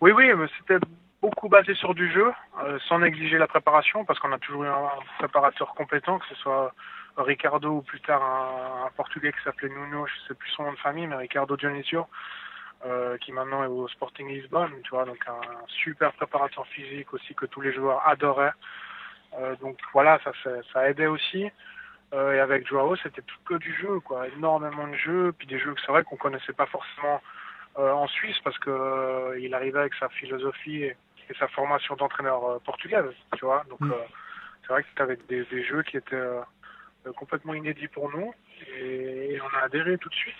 [0.00, 0.26] Oui, oui,
[0.58, 0.84] c'était
[1.22, 2.30] beaucoup basé sur du jeu,
[2.62, 6.34] euh, sans négliger la préparation, parce qu'on a toujours eu un préparateur compétent, que ce
[6.34, 6.74] soit
[7.16, 10.72] Ricardo ou plus tard un, un Portugais qui s'appelait Nuno, je sais plus son nom
[10.72, 12.06] de famille, mais Ricardo Dionisio,
[12.86, 17.34] euh, qui maintenant est au Sporting Lisbonne, tu vois, donc un, super préparateur physique aussi
[17.34, 18.52] que tous les joueurs adoraient.
[19.38, 20.32] Euh, donc voilà, ça,
[20.72, 21.50] ça aidait aussi.
[22.12, 24.28] Euh, et avec Joao, c'était tout que du jeu, quoi.
[24.28, 27.22] Énormément de jeux, puis des jeux que c'est vrai qu'on connaissait pas forcément
[27.76, 30.96] en Suisse parce que il arrivait avec sa philosophie et,
[31.28, 33.64] et sa formation d'entraîneur portugaise, tu vois.
[33.68, 33.94] Donc mm.
[34.62, 36.16] C'est vrai que c'était avec des, des, jeux qui étaient
[37.12, 38.32] complètement inédits pour nous
[38.78, 40.34] et, on a adhéré tout de suite.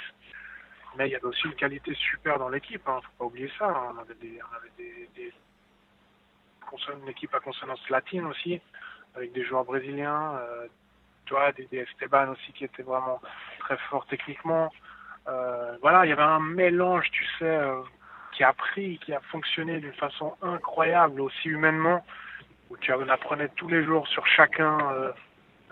[0.97, 3.67] Mais il y avait aussi une qualité super dans l'équipe, hein, faut pas oublier ça.
[3.67, 3.95] Hein.
[3.97, 4.39] On avait des
[7.03, 8.61] une équipe à consonance latine aussi,
[9.15, 10.67] avec des joueurs brésiliens, euh,
[11.27, 13.21] tu vois, des, des Esteban aussi qui étaient vraiment
[13.61, 14.73] très forts techniquement.
[15.29, 17.81] Euh, voilà, il y avait un mélange, tu sais, euh,
[18.33, 22.05] qui a pris, qui a fonctionné d'une façon incroyable, aussi humainement,
[22.71, 24.79] où tu en apprenais tous les jours sur chacun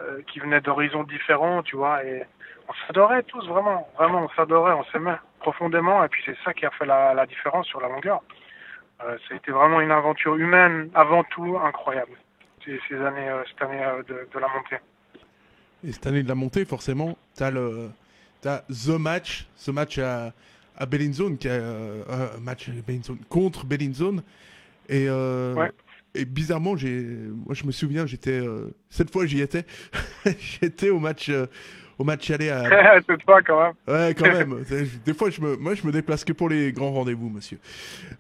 [0.03, 2.25] euh, qui venait d'horizons différents, tu vois, et
[2.69, 6.67] on s'adorait tous, vraiment, vraiment, on s'adorait, on s'aimait profondément, et puis c'est ça qui
[6.67, 8.21] a fait la, la différence sur la longueur.
[9.05, 12.13] Euh, ça a été vraiment une aventure humaine, avant tout, incroyable,
[12.65, 14.79] ces, ces années, euh, cette année de, de la montée.
[15.85, 17.91] Et cette année de la montée, forcément, tu as le
[18.45, 20.33] as The Match, ce match à,
[20.77, 21.61] à Bellinzone, qui a
[22.41, 24.23] match Bellinzone, contre Bellinzone.
[24.89, 25.71] Et, euh, ouais.
[26.15, 27.07] Et bizarrement, j'ai,
[27.47, 29.65] moi je me souviens, j'étais, euh, cette fois j'y étais,
[30.39, 31.47] j'étais au match, euh,
[31.99, 33.01] au match aller à.
[33.07, 33.75] cette fois quand même.
[33.89, 34.65] Ouais, quand même.
[35.05, 37.59] Des fois, je me, moi je me déplace que pour les grands rendez-vous, monsieur.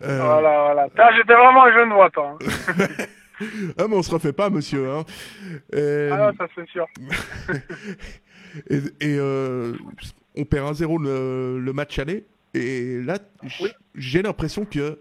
[0.02, 1.12] Euh, voilà, voilà.
[1.16, 2.38] J'étais vraiment un jeune droit, toi.
[2.40, 2.86] Hein.
[3.78, 4.90] ah, mais on se refait pas, monsieur.
[4.90, 5.04] Hein.
[5.74, 6.10] Euh...
[6.12, 6.86] Ah, non, ça c'est sûr.
[8.70, 9.74] et, et euh,
[10.36, 12.24] on perd 1-0 le, le, match aller.
[12.54, 13.18] Et là,
[13.60, 13.70] oui.
[13.94, 14.98] j'ai l'impression que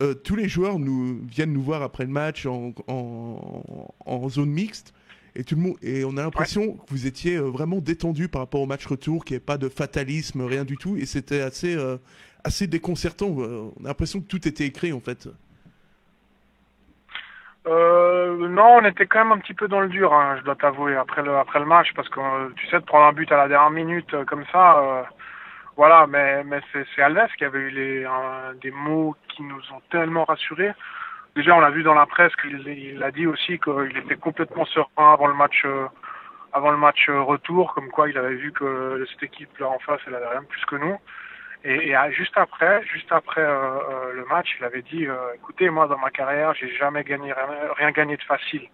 [0.00, 3.64] euh, tous les joueurs nous, viennent nous voir après le match en, en,
[4.06, 4.94] en zone mixte
[5.34, 8.60] Et, tout le monde, et on a l'impression que vous étiez vraiment détendu par rapport
[8.60, 10.96] au match retour, qu'il n'y avait pas de fatalisme, rien du tout.
[10.96, 11.76] Et c'était assez,
[12.44, 13.26] assez déconcertant.
[13.28, 15.28] On a l'impression que tout était écrit en fait.
[17.66, 20.56] Euh, non, on était quand même un petit peu dans le dur, hein, je dois
[20.56, 23.36] t'avouer, après le, après le match, parce que tu sais, de prendre un but à
[23.36, 25.02] la dernière minute euh, comme ça, euh,
[25.76, 28.06] voilà, mais, mais c'est Alves qui avait eu les,
[28.60, 30.72] des mots qui nous ont tellement rassurés.
[31.34, 34.66] Déjà, on l'a vu dans la presse qu'il il a dit aussi qu'il était complètement
[34.66, 35.86] serein avant le match, euh,
[36.52, 40.00] avant le match retour, comme quoi il avait vu que cette équipe là en face,
[40.06, 40.98] elle avait rien de plus que nous.
[41.64, 45.70] Et, et, juste après, juste après euh, euh, le match, il avait dit euh, "Écoutez,
[45.70, 48.68] moi dans ma carrière, j'ai jamais gagné rien, rien, gagné de facile.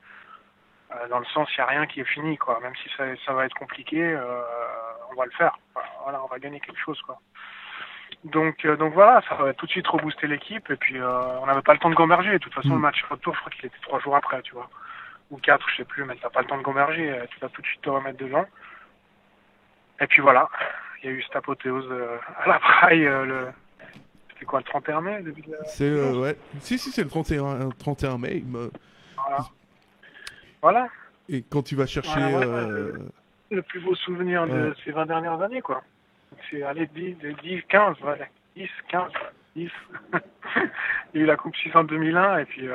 [1.11, 2.59] dans le sens, il y a rien qui est fini, quoi.
[2.63, 4.17] Même si ça, ça va être compliqué,
[5.11, 5.59] on va le faire.
[6.03, 7.21] Voilà, on va gagner quelque chose, quoi."
[8.25, 10.71] Donc, donc voilà, ça va tout de suite rebooster l'équipe.
[10.71, 12.33] Et puis, on n'avait pas le temps de gommerger.
[12.33, 12.81] De toute façon, le mm.
[12.81, 14.69] match retour, je crois qu'il était trois jours après, tu vois,
[15.31, 16.05] ou quatre, je sais plus.
[16.05, 17.23] Mais t'as pas le temps de gommerger.
[17.31, 18.47] Tu vas tout de suite te remettre dedans.
[20.01, 20.49] Et puis voilà,
[21.03, 23.47] il y a eu cette apothéose euh, à la praille euh, le
[24.33, 26.37] c'était quoi le 31 mai début de C'est euh, ouais.
[26.61, 28.45] Si si c'est le 31 31 mai.
[29.17, 29.39] Voilà.
[30.63, 30.89] voilà.
[31.29, 32.21] Et quand tu vas chercher
[33.51, 35.83] le plus beau souvenir de ces 20 dernières années quoi.
[36.51, 38.27] C'est aller 10, 10 15 voilà.
[38.57, 39.13] 10 15
[39.57, 39.71] 10.
[40.15, 40.21] il
[41.15, 42.67] y a eu la Coupe 6 en 2001 et puis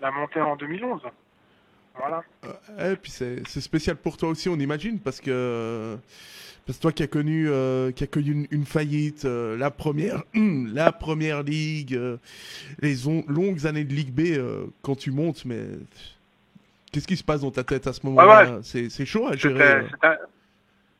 [0.00, 1.02] la montée en 2011.
[1.94, 2.22] Voilà.
[2.90, 5.98] et puis c'est spécial pour toi aussi, on imagine, parce que
[6.66, 10.22] parce que toi qui as connu, euh, qui a connu une, faillite, euh, la première,
[10.34, 12.18] la première ligue, euh,
[12.80, 12.94] les
[13.26, 14.38] longues années de Ligue B,
[14.82, 15.62] quand tu montes, mais
[16.92, 19.86] qu'est-ce qui se passe dans ta tête à ce moment-là C'est chaud à gérer.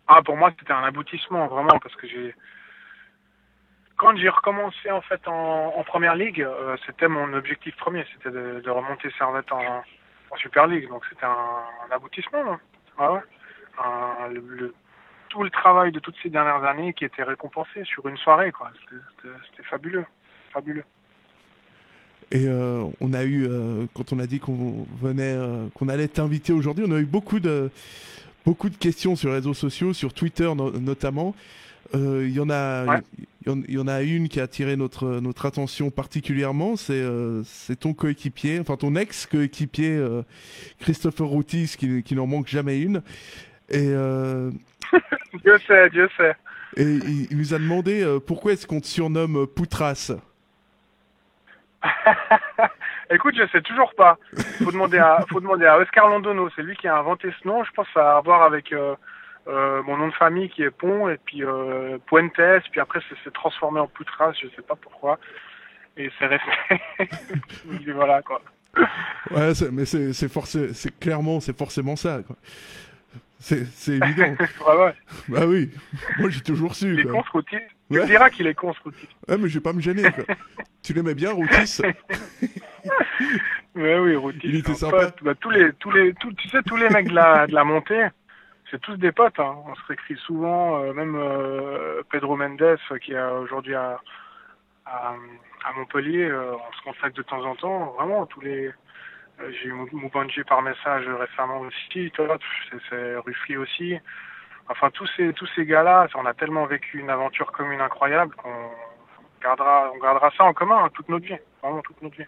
[0.08, 2.34] Ah, pour moi, c'était un aboutissement vraiment parce que j'ai
[3.96, 6.46] quand j'ai recommencé en fait en, première ligue,
[6.86, 9.82] c'était mon objectif premier, c'était de, remonter Servette en,
[10.36, 10.88] Super League.
[10.88, 12.58] Donc c'était un, aboutissement.
[12.98, 13.20] Ah ouais.
[14.32, 14.74] le,
[15.28, 18.50] tout le travail de toutes ces dernières années qui était récompensé sur une soirée.
[18.50, 18.70] quoi.
[19.20, 20.04] C'était fabuleux.
[20.52, 20.84] Fabuleux.
[22.32, 26.08] Et euh, on a eu, euh, quand on a dit qu'on venait, euh, qu'on allait
[26.08, 27.70] t'inviter aujourd'hui, on a eu beaucoup de,
[28.44, 31.34] beaucoup de questions sur les réseaux sociaux, sur Twitter notamment.
[31.94, 33.00] Il y en a,
[33.46, 36.76] il y, en a une qui a attiré notre notre attention particulièrement.
[36.76, 37.04] C'est
[37.44, 40.02] c'est ton coéquipier, enfin ton ex coéquipier
[40.80, 43.02] Christopher Routis, qui, qui n'en manque jamais une.
[43.68, 43.92] Et
[45.44, 46.34] Dieu sait, Dieu sait.
[46.76, 50.12] Et il, nous a demandé euh, pourquoi est-ce qu'on te surnomme euh, Poutras?
[53.10, 54.18] Écoute, je sais toujours pas.
[54.62, 56.48] Faut demander à, faut demander à Oscar Londono.
[56.54, 57.64] C'est lui qui a inventé ce nom.
[57.64, 58.94] Je pense que à voir avec euh,
[59.46, 61.42] mon nom de famille qui est Pont et puis
[62.06, 62.62] Puentes.
[62.70, 64.32] Puis après, c'est transformé en Poutras.
[64.40, 65.18] Je sais pas pourquoi.
[65.96, 66.80] Et c'est resté.
[67.94, 68.40] voilà quoi.
[69.30, 72.20] Ouais, mais c'est c'est clairement, c'est forcément ça.
[72.26, 72.36] Quoi.
[73.42, 74.36] C'est évident.
[74.78, 74.94] ouais.
[75.28, 75.70] Bah oui,
[76.18, 76.94] moi j'ai toujours su.
[76.94, 77.56] Il est con ce Routis.
[77.90, 78.06] Tu ouais.
[78.06, 79.08] diras qu'il est con ce Routis.
[79.28, 80.02] Ouais, mais je vais pas me gêner.
[80.12, 80.36] Quoi.
[80.82, 81.82] tu l'aimais bien, Routis
[83.74, 84.40] Ouais, oui, Routis.
[84.44, 85.10] Il était sympa.
[85.22, 87.64] Bah, tous les, tous les, tous, tu sais, tous les mecs de la, de la
[87.64, 88.06] montée,
[88.70, 89.40] c'est tous des potes.
[89.40, 89.56] Hein.
[89.66, 94.00] On se réécrit souvent, euh, même euh, Pedro Mendes, qui est aujourd'hui à,
[94.86, 95.14] à,
[95.64, 97.94] à, Montpellier, euh, on se contacte de temps en temps.
[97.98, 98.74] Vraiment, tous les euh,
[99.38, 102.12] j'ai eu Moubanji par message récemment aussi,
[102.90, 103.96] c'est Ruffy aussi.
[104.68, 108.70] Enfin, tous ces, tous ces gars-là, on a tellement vécu une aventure commune incroyable qu'on
[109.42, 111.36] gardera, on gardera ça en commun hein, toute notre vie.
[111.62, 112.26] Vraiment toute notre vie.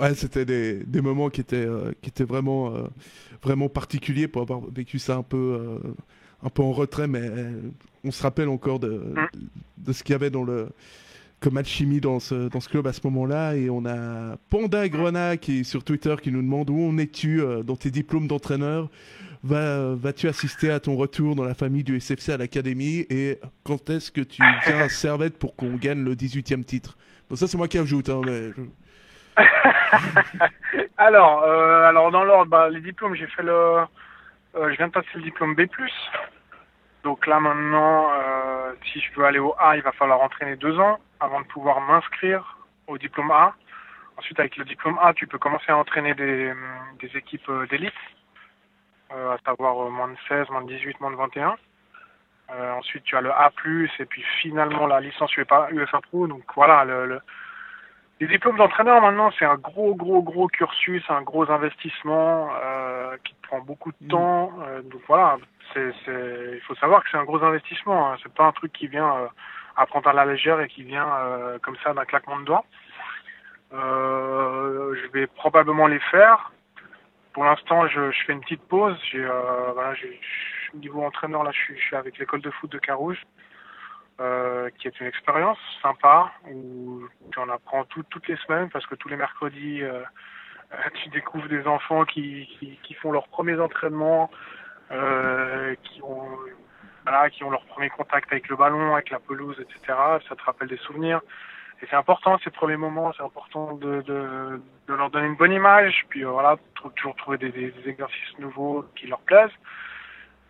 [0.00, 2.84] Ouais, c'était des, des, moments qui étaient, euh, qui étaient vraiment, euh,
[3.42, 5.80] vraiment particuliers pour avoir vécu ça un peu,
[6.42, 7.28] un peu en retrait, mais
[8.04, 9.28] on se rappelle encore de, mmh.
[9.78, 10.68] de ce qu'il y avait dans le,
[11.40, 13.54] comme alchimie dans ce, dans ce club à ce moment-là.
[13.54, 17.40] Et on a Panda Grena qui est sur Twitter qui nous demande où en es-tu
[17.40, 18.88] euh, dans tes diplômes d'entraîneur
[19.44, 23.88] Va, Vas-tu assister à ton retour dans la famille du SFC à l'académie Et quand
[23.88, 26.96] est-ce que tu viens à Servette pour qu'on gagne le 18e titre?
[27.30, 28.08] Bon, ça, c'est moi qui ajoute.
[28.08, 28.50] Hein, mais
[30.96, 33.52] alors, euh, alors, dans l'ordre, bah, les diplômes, j'ai fait le.
[34.56, 35.62] Euh, je viens de passer le diplôme B.
[37.08, 40.78] Donc là maintenant, euh, si je veux aller au A, il va falloir entraîner deux
[40.78, 43.54] ans avant de pouvoir m'inscrire au diplôme A.
[44.18, 46.52] Ensuite, avec le diplôme A, tu peux commencer à entraîner des,
[47.00, 47.94] des équipes euh, d'élite,
[49.10, 51.56] euh, à savoir moins de 16, moins de 18, moins de 21.
[52.50, 53.50] Euh, ensuite, tu as le A+,
[53.98, 56.26] et puis finalement la licence UEFA, UEFA Pro.
[56.26, 57.22] Donc voilà, le
[58.20, 63.34] les diplômes d'entraîneur maintenant, c'est un gros, gros, gros cursus, un gros investissement euh, qui
[63.42, 64.08] prend beaucoup de mm.
[64.08, 64.52] temps.
[64.62, 65.36] Euh, donc voilà,
[65.72, 68.12] c'est, c'est, il faut savoir que c'est un gros investissement.
[68.12, 68.16] Hein.
[68.22, 69.28] C'est pas un truc qui vient euh,
[69.76, 72.64] à prendre à la légère et qui vient euh, comme ça d'un claquement de doigts.
[73.72, 76.52] je vais probablement les faire.
[77.32, 78.98] pour l'instant, je, je, fais une petite pause.
[79.12, 80.20] J'ai, euh, voilà, j'ai,
[80.74, 83.22] niveau entraîneur, là, je suis, je suis avec l'école de foot de Carouge,
[84.20, 88.86] euh, qui est une expérience sympa où tu en apprends tout, toutes les semaines parce
[88.86, 90.02] que tous les mercredis, euh,
[91.02, 94.30] tu découvres des enfants qui, qui, qui font leurs premiers entraînements,
[94.90, 96.26] euh, qui ont
[97.04, 99.98] voilà, qui ont leur premier contact avec le ballon, avec la pelouse, etc.
[100.28, 101.20] Ça te rappelle des souvenirs.
[101.80, 105.52] Et c'est important ces premiers moments, c'est important de, de, de, leur donner une bonne
[105.52, 106.56] image, puis euh, voilà,
[106.96, 109.56] toujours trouver des, des, exercices nouveaux qui leur plaisent.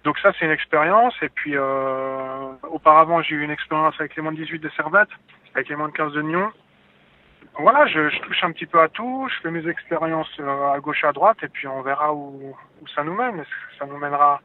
[0.09, 1.13] Donc ça c'est une expérience.
[1.21, 5.11] Et puis euh, auparavant j'ai eu une expérience avec les moins de 18 de Servette,
[5.55, 6.51] avec les moins de 15 de Nyon.
[7.59, 10.81] Voilà, je, je, touche un petit peu à tout, je fais mes expériences euh, à
[10.81, 13.45] gauche à droite, et puis on verra où, où ça nous mène.
[13.79, 14.41] Ça nous mènera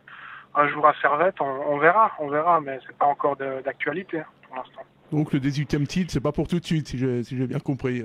[0.53, 4.25] un jour à Servette, on, on verra, on verra, mais c'est pas encore d'actualité hein,
[4.45, 4.81] pour l'instant.
[5.13, 8.03] Donc le 18e titre, c'est pas pour tout de suite, si j'ai si bien compris.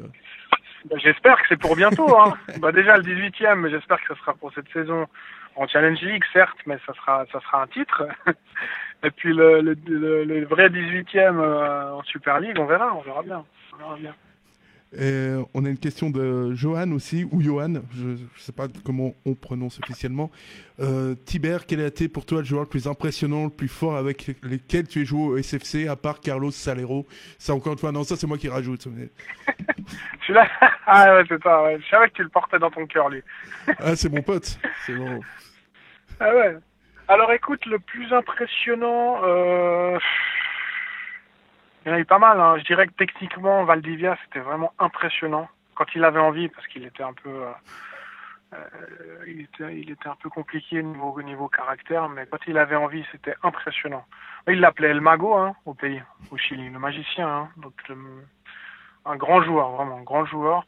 [0.84, 2.16] Bah, j'espère que c'est pour bientôt.
[2.20, 2.34] Hein.
[2.60, 5.08] bah, déjà le 18e, mais j'espère que ce sera pour cette saison
[5.58, 8.04] en Challenge League, certes, mais ça sera, ça sera un titre.
[9.04, 13.02] Et puis le, le, le, le vrai 18e euh, en Super League, on verra, on
[13.02, 13.44] verra bien.
[13.74, 14.14] On verra bien.
[14.96, 19.12] Et on a une question de Johan aussi, ou Johan, je ne sais pas comment
[19.26, 20.30] on prononce officiellement.
[20.80, 23.96] Euh, Tiber, quel a été pour toi le joueur le plus impressionnant, le plus fort
[23.96, 27.06] avec lequel tu es joué au SFC, à part Carlos Salero?
[27.38, 28.82] Ça, encore une fois, non, ça c'est moi qui rajoute.
[30.26, 30.48] Celui-là
[30.86, 31.78] Ah ouais, c'est ça, ouais.
[31.84, 33.22] je savais que tu le portais dans ton cœur, lui.
[33.78, 35.20] ah, c'est mon pote, c'est bon.
[36.20, 36.32] Ah.
[37.08, 39.20] Alors écoute, le plus impressionnant...
[39.24, 39.98] Euh
[41.88, 42.38] il y en a eu pas mal.
[42.38, 42.56] Hein.
[42.58, 47.02] Je dirais que techniquement, Valdivia, c'était vraiment impressionnant quand il avait envie, parce qu'il était
[47.02, 47.52] un peu, euh,
[48.52, 52.76] euh, il était, il était un peu compliqué niveau niveau caractère, mais quand il avait
[52.76, 54.04] envie, c'était impressionnant.
[54.48, 57.28] Il l'appelait El Mago hein, au pays, au Chili, le magicien.
[57.28, 57.48] Hein.
[57.56, 57.74] donc
[59.06, 60.66] un grand joueur, vraiment un grand joueur.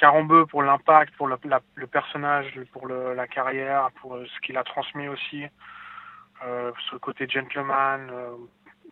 [0.00, 1.36] Carambeu pour l'impact, pour le,
[1.74, 5.44] le, personnage, pour la carrière, pour ce qu'il a transmis aussi,
[6.42, 8.30] euh, ce côté gentleman, euh,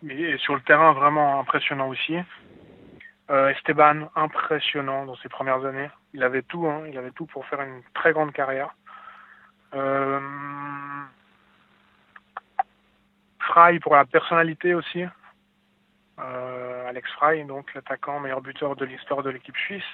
[0.03, 2.19] mais sur le terrain vraiment impressionnant aussi.
[3.31, 5.91] Euh, Esteban, impressionnant dans ses premières années.
[6.13, 8.75] Il avait tout, hein, il avait tout pour faire une très grande carrière.
[9.75, 10.21] Euh...
[13.41, 15.05] Fry pour la personnalité aussi.
[16.19, 19.93] Euh, Alex Fry, donc l'attaquant meilleur buteur de l'histoire de l'équipe suisse,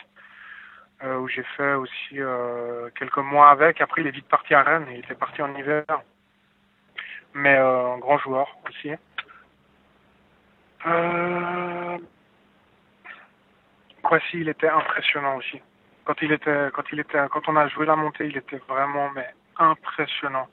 [1.03, 3.81] euh, où j'ai fait aussi euh, quelques mois avec.
[3.81, 5.85] Après, il est vite parti à Rennes, il était parti en hiver.
[7.35, 8.93] Mais euh, un grand joueur aussi.
[10.87, 11.99] Euh...
[14.03, 15.61] Kwasi, il était impressionnant aussi.
[16.05, 19.11] Quand il était, quand il était, quand on a joué la montée, il était vraiment,
[19.11, 19.29] mais
[19.59, 20.47] impressionnant.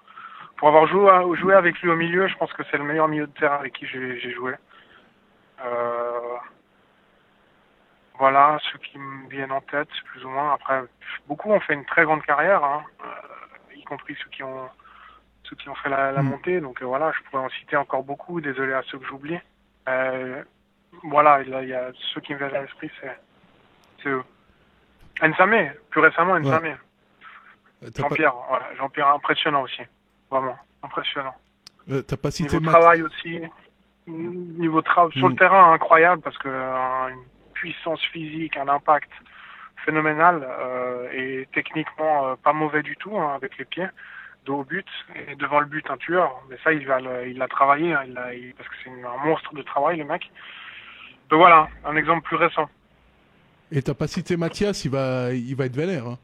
[0.58, 3.28] Pour avoir joué, joué avec lui au milieu, je pense que c'est le meilleur milieu
[3.28, 4.54] de terrain avec qui j'ai joué.
[5.64, 6.38] Euh...
[8.22, 10.54] Voilà, ceux qui me viennent en tête, plus ou moins.
[10.54, 10.84] Après,
[11.28, 14.70] beaucoup ont fait une très grande carrière, hein, euh, y compris ceux qui ont,
[15.42, 16.30] ceux qui ont fait la, la mm.
[16.30, 16.62] montée.
[16.62, 18.40] Donc euh, voilà, je pourrais en citer encore beaucoup.
[18.40, 19.40] Désolé à ceux que j'oublie.
[19.90, 20.44] Euh,
[21.02, 24.24] voilà, il y a ceux qui me viennent à l'esprit, c'est eux.
[25.24, 26.78] Nsame, plus récemment Nsame.
[27.82, 27.90] Ouais.
[27.98, 28.36] Jean-Pierre,
[28.78, 29.82] Jean-Pierre impressionnant aussi,
[30.30, 31.34] vraiment impressionnant.
[31.88, 33.42] T'as pas cité Niveau travail aussi,
[34.06, 35.38] niveau travail sur le mm.
[35.40, 36.50] terrain incroyable parce que
[37.62, 39.12] puissance physique, un impact
[39.86, 43.88] phénoménal euh, et techniquement euh, pas mauvais du tout hein, avec les pieds
[44.46, 46.42] dos au but et devant le but un tueur.
[46.50, 49.24] Mais ça, il va, il l'a travaillé, hein, il a, il, parce que c'est un
[49.24, 50.32] monstre de travail, le mec.
[51.30, 52.68] Donc voilà, un exemple plus récent.
[53.72, 56.08] Et t'as pas cité Mathias, il va, il va être vénère.
[56.08, 56.18] Hein.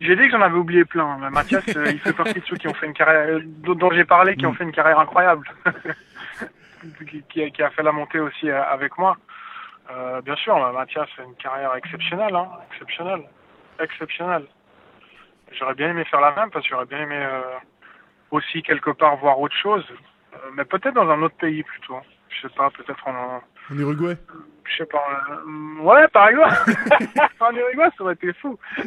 [0.00, 1.16] J'ai dit que j'en avais oublié plein.
[1.20, 4.04] Mais Mathias, euh, il fait partie de ceux qui ont fait une carrière, dont j'ai
[4.04, 4.56] parlé, qui ont mm.
[4.56, 5.48] fait une carrière incroyable,
[7.30, 9.16] qui, a fait la montée aussi avec moi.
[9.90, 13.22] Euh, bien sûr, Mathias a une carrière exceptionnelle, hein, exceptionnelle,
[13.80, 14.46] exceptionnelle.
[15.52, 17.40] J'aurais bien aimé faire la même parce que j'aurais bien aimé euh,
[18.30, 19.84] aussi quelque part voir autre chose,
[20.34, 21.98] euh, mais peut-être dans un autre pays plutôt.
[22.28, 24.16] Je sais pas, peut-être en, en Uruguay.
[24.64, 25.02] Je sais pas.
[25.80, 26.54] Ouais, par exemple.
[27.40, 28.58] en Uruguay, ça aurait été fou.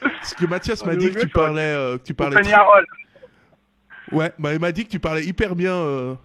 [0.00, 2.40] Parce que Mathias m'a dit que tu parlais, que tu parlais.
[4.12, 6.16] Ouais, bah il m'a dit que tu parlais hyper bien.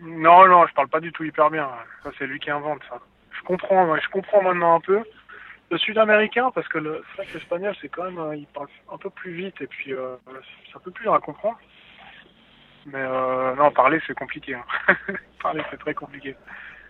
[0.00, 1.68] Non, non, je parle pas du tout hyper bien.
[2.02, 3.00] Ça, c'est lui qui invente ça.
[3.30, 5.02] Je comprends, je comprends maintenant un peu
[5.70, 8.68] le sud-américain, parce que le, c'est vrai que l'espagnol, c'est quand même, euh, il parle
[8.92, 10.16] un peu plus vite et puis euh,
[10.70, 11.58] c'est un peu plus dur à comprendre.
[12.86, 14.54] Mais euh, non, parler, c'est compliqué.
[14.54, 14.64] Hein.
[15.42, 16.36] parler, c'est très compliqué.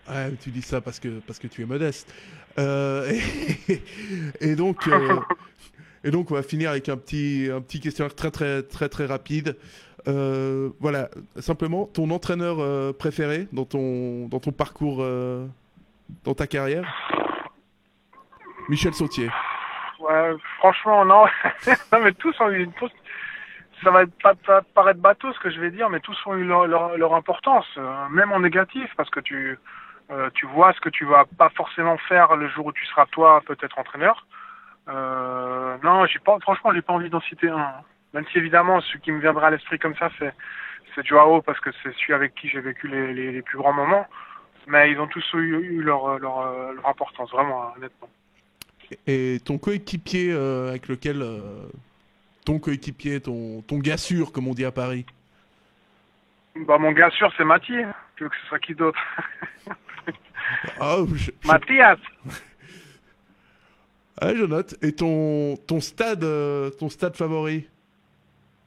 [0.07, 2.13] Ouais, tu dis ça parce que, parce que tu es modeste.
[2.59, 3.09] Euh,
[3.69, 3.81] et,
[4.41, 5.19] et, donc, euh,
[6.07, 9.05] et donc, on va finir avec un petit, un petit questionnaire très, très, très, très
[9.05, 9.57] rapide.
[10.07, 12.57] Euh, voilà, simplement, ton entraîneur
[12.95, 15.05] préféré dans ton, dans ton parcours,
[16.23, 16.85] dans ta carrière?
[18.69, 19.29] Michel Sautier.
[19.99, 21.25] ouais, franchement, non.
[22.01, 22.91] mais tous ont eu une tous-
[23.83, 26.67] Ça va pas, paraître bateau ce que je vais dire, mais tous ont eu leur,
[26.67, 29.57] leur, leur importance, euh, même en négatif, parce que tu,
[30.11, 33.05] euh, tu vois ce que tu vas pas forcément faire le jour où tu seras
[33.07, 34.25] toi peut-être entraîneur.
[34.89, 37.73] Euh, non, j'ai pas, franchement, j'ai pas envie d'en citer un.
[38.13, 40.33] Même si évidemment, celui qui me viendra à l'esprit comme ça, c'est,
[40.95, 43.73] c'est Joao parce que c'est celui avec qui j'ai vécu les, les, les plus grands
[43.73, 44.07] moments.
[44.67, 48.09] Mais ils ont tous eu, eu leur, leur, euh, leur importance, vraiment, hein, honnêtement.
[49.05, 51.21] Et ton coéquipier euh, avec lequel.
[51.21, 51.67] euh,
[52.45, 55.05] ton coéquipier, ton, ton gars sûr, comme on dit à Paris?
[56.55, 57.85] Bah, mon gars sûr, c'est Mathieu.
[58.15, 58.97] Tu veux que ce soit qui d'autre?
[60.79, 61.99] Ah, je- Mathias
[64.21, 64.75] ouais, je note.
[64.81, 67.67] Et ton, ton stade, euh, ton stade favori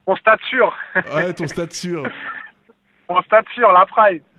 [0.06, 0.74] Mon stade sûr.
[1.14, 2.08] Ouais, ton stade sûr.
[3.08, 4.22] Mon stade sûr, la Pride.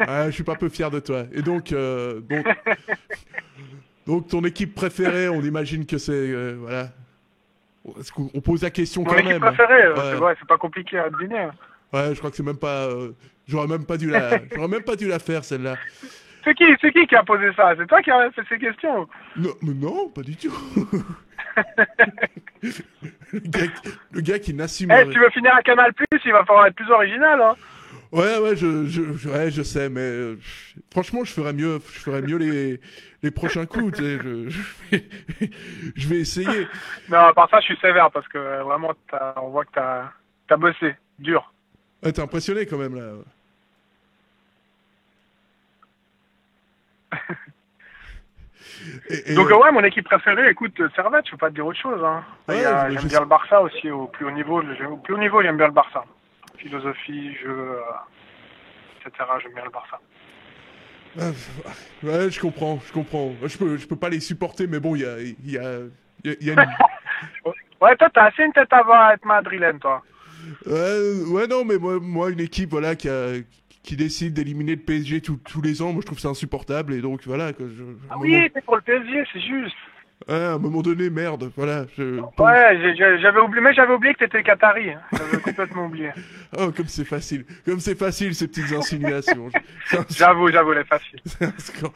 [0.00, 1.24] Ouais, je suis pas peu fier de toi.
[1.32, 2.46] Et donc, euh, donc,
[4.06, 6.88] donc ton équipe préférée, on imagine que c'est euh, voilà.
[8.14, 10.12] Qu'on on pose la question Mon quand équipe même préférée, euh, Ouais.
[10.16, 11.38] c'est ouais, pas compliqué à deviner.
[11.38, 11.50] hein.
[11.92, 12.86] Ouais, je crois que c'est même pas.
[12.86, 13.10] euh,
[13.48, 14.38] j'aurais même pas dû la.
[14.54, 15.76] J'aurais même pas dû la faire celle-là.
[16.44, 17.74] C'est qui, c'est qui qui a posé ça?
[17.76, 19.06] C'est toi qui as fait ces questions?
[19.36, 20.52] Non, mais non, pas du tout.
[23.32, 24.90] le, gars, qui- le gars qui n'assume.
[24.90, 25.04] Eh, rien.
[25.06, 25.92] si tu veux finir à Canal+,
[26.24, 27.40] il va falloir être plus original.
[27.40, 27.54] Hein.
[28.12, 30.36] Ouais, ouais, je, je, je- ouais, je sais, mais euh,
[30.90, 32.80] franchement, je ferais mieux, je ferais mieux les,
[33.22, 33.96] les prochains coups.
[33.98, 34.60] Tu sais, je, je,
[34.90, 35.04] vais,
[35.94, 36.66] je vais essayer.
[37.08, 38.92] Mais à part ça, je suis sévère parce que euh, vraiment,
[39.36, 40.10] on voit que t'as
[40.50, 41.52] as bossé, dur.
[42.02, 43.12] Ouais, T'es impressionné quand même là.
[49.10, 51.78] Et- et, Donc ouais, mon équipe préférée, écoute, Servette, je peux pas te dire autre
[51.80, 52.02] chose.
[52.04, 52.24] Hein.
[52.48, 53.20] Ouais, a- J'aime bien sais.
[53.20, 54.60] le Barça aussi au plus haut niveau.
[54.62, 56.04] Au plus haut niveau, j'aime bien le Barça.
[56.58, 57.80] Philosophie, jeu, euh,
[59.06, 59.24] etc.
[59.42, 59.98] J'aime bien le Barça.
[61.18, 61.30] ah,
[62.02, 63.32] ouais, je comprends, je comprends.
[63.44, 65.62] Je peux, je peux pas les supporter, mais bon, il y a, y a,
[66.24, 66.60] y a- il y a une,
[67.80, 70.02] Ouais, toi, t'as assez une tête à voir à être madrilène, toi.
[70.66, 73.38] Ouais, ouais, non, mais moi, moi, une équipe voilà, qui, a-
[73.82, 76.92] qui décide d'éliminer le PSG tous- tous les ans, moi je trouve ça insupportable.
[76.94, 79.74] Et donc voilà, que je, à, Ah oui, t'es pour le PSG, c'est juste.
[80.28, 81.86] moment, ouais, à un moment donné, merde, voilà.
[81.96, 84.90] Je, Ouais, j'avais oublié, mais j'avais oublié que t'étais Qatari.
[84.90, 85.00] hein.
[85.12, 86.10] J'avais complètement oublié.
[86.58, 89.48] Oh, comme c'est facile, comme c'est facile ces petites insinuations.
[89.86, 91.20] C'est un- J'avoue, j'avoue, les faciles.
[91.58, 91.92] c'est.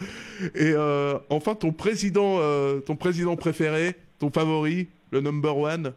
[0.55, 5.93] Et euh, enfin, ton président, euh, ton président préféré, ton favori, le number one,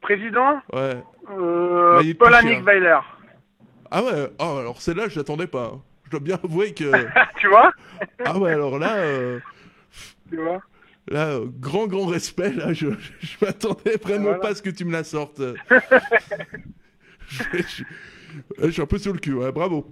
[0.00, 1.02] Président, ouais.
[1.30, 2.98] euh, Bah, plus Weiler.
[3.90, 5.72] Ah ouais, oh, alors celle-là, je l'attendais pas.
[5.74, 5.82] hein.
[6.04, 6.92] Je dois bien avouer que.
[7.38, 7.72] tu vois
[8.24, 8.96] Ah ouais, alors là.
[8.96, 9.40] euh,
[10.30, 10.60] Tu vois
[11.08, 12.52] Là, euh, grand, grand respect.
[12.52, 12.88] Là, je,
[13.40, 14.38] m'attendais vraiment Voilà.
[14.38, 15.40] pas à ce que tu me la sortes.
[17.28, 17.84] je, je-
[18.58, 19.90] je suis un peu sur le cul, ouais, bravo.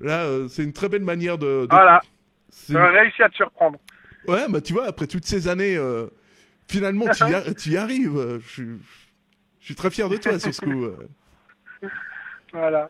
[0.00, 1.62] Là, euh, c'est une très belle manière de.
[1.62, 2.00] de- Voilà,
[2.68, 3.78] j'ai réussi à te surprendre.
[4.26, 5.78] Ouais, bah tu vois, après toutes ces années,
[6.68, 8.40] finalement, tu y, a- tu y arrives.
[8.46, 8.78] Je
[9.60, 10.86] suis, très fier de toi sur ce coup.
[12.52, 12.88] Voilà.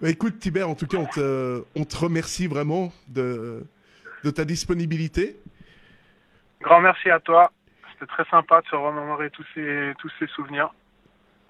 [0.00, 3.66] Bah, écoute, Tibert, en tout cas, on te, on te remercie vraiment de,
[4.24, 5.38] de ta disponibilité.
[6.62, 7.52] Grand merci à toi.
[7.92, 10.72] C'était très sympa de se remémorer tous ces, tous ces souvenirs.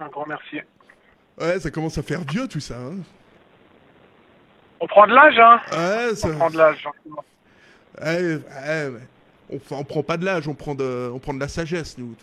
[0.01, 0.61] Un grand merci.
[1.39, 2.77] Ouais, ça commence à faire vieux tout ça.
[2.79, 2.97] Hein.
[4.81, 6.29] On prend de l'âge, hein Ouais, ça.
[6.29, 7.25] On prend de l'âge, gentiment.
[8.01, 9.09] Ouais, ouais, ouais.
[9.51, 12.17] On, on prend pas de l'âge, on prend de, on prend de la sagesse, nous.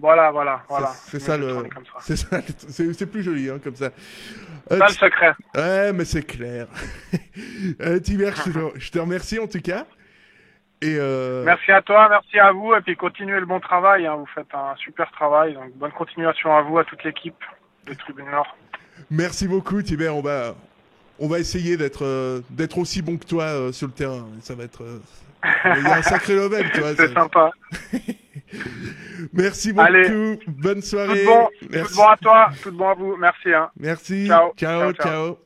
[0.00, 0.88] Voilà, voilà, voilà.
[1.06, 1.64] C'est ça le,
[2.00, 3.90] c'est ça, c'est c'est plus joli, hein, comme ça.
[4.70, 5.32] Euh, Ça, le secret.
[5.54, 6.66] ouais, mais c'est clair.
[7.80, 9.86] euh, Tibert, je te, je te remercie en tout cas.
[10.82, 14.06] Et euh, Merci à toi, merci à vous, et puis continuez le bon travail.
[14.06, 14.16] hein.
[14.16, 17.34] Vous faites un super travail, donc bonne continuation à vous, à toute l'équipe
[17.86, 18.54] de Tribune Nord.
[19.10, 20.14] merci beaucoup, Tibert.
[20.14, 20.54] On va,
[21.18, 24.26] on va essayer d'être, euh, d'être aussi bon que toi euh, sur le terrain.
[24.42, 24.82] Ça va être,
[25.42, 26.94] il y a un sacré level, tu vois.
[26.96, 27.50] C'est sympa.
[29.32, 29.86] Merci beaucoup.
[29.86, 30.38] Allez.
[30.46, 31.24] Bonne Tout soirée.
[31.24, 31.94] bon, Merci.
[31.94, 33.16] tout bon à toi, tout bon à vous.
[33.16, 33.52] Merci.
[33.52, 33.70] Hein.
[33.78, 34.26] Merci.
[34.26, 34.52] Ciao.
[34.56, 34.80] ciao.
[34.80, 35.36] Ciao, ciao.
[35.36, 35.45] ciao.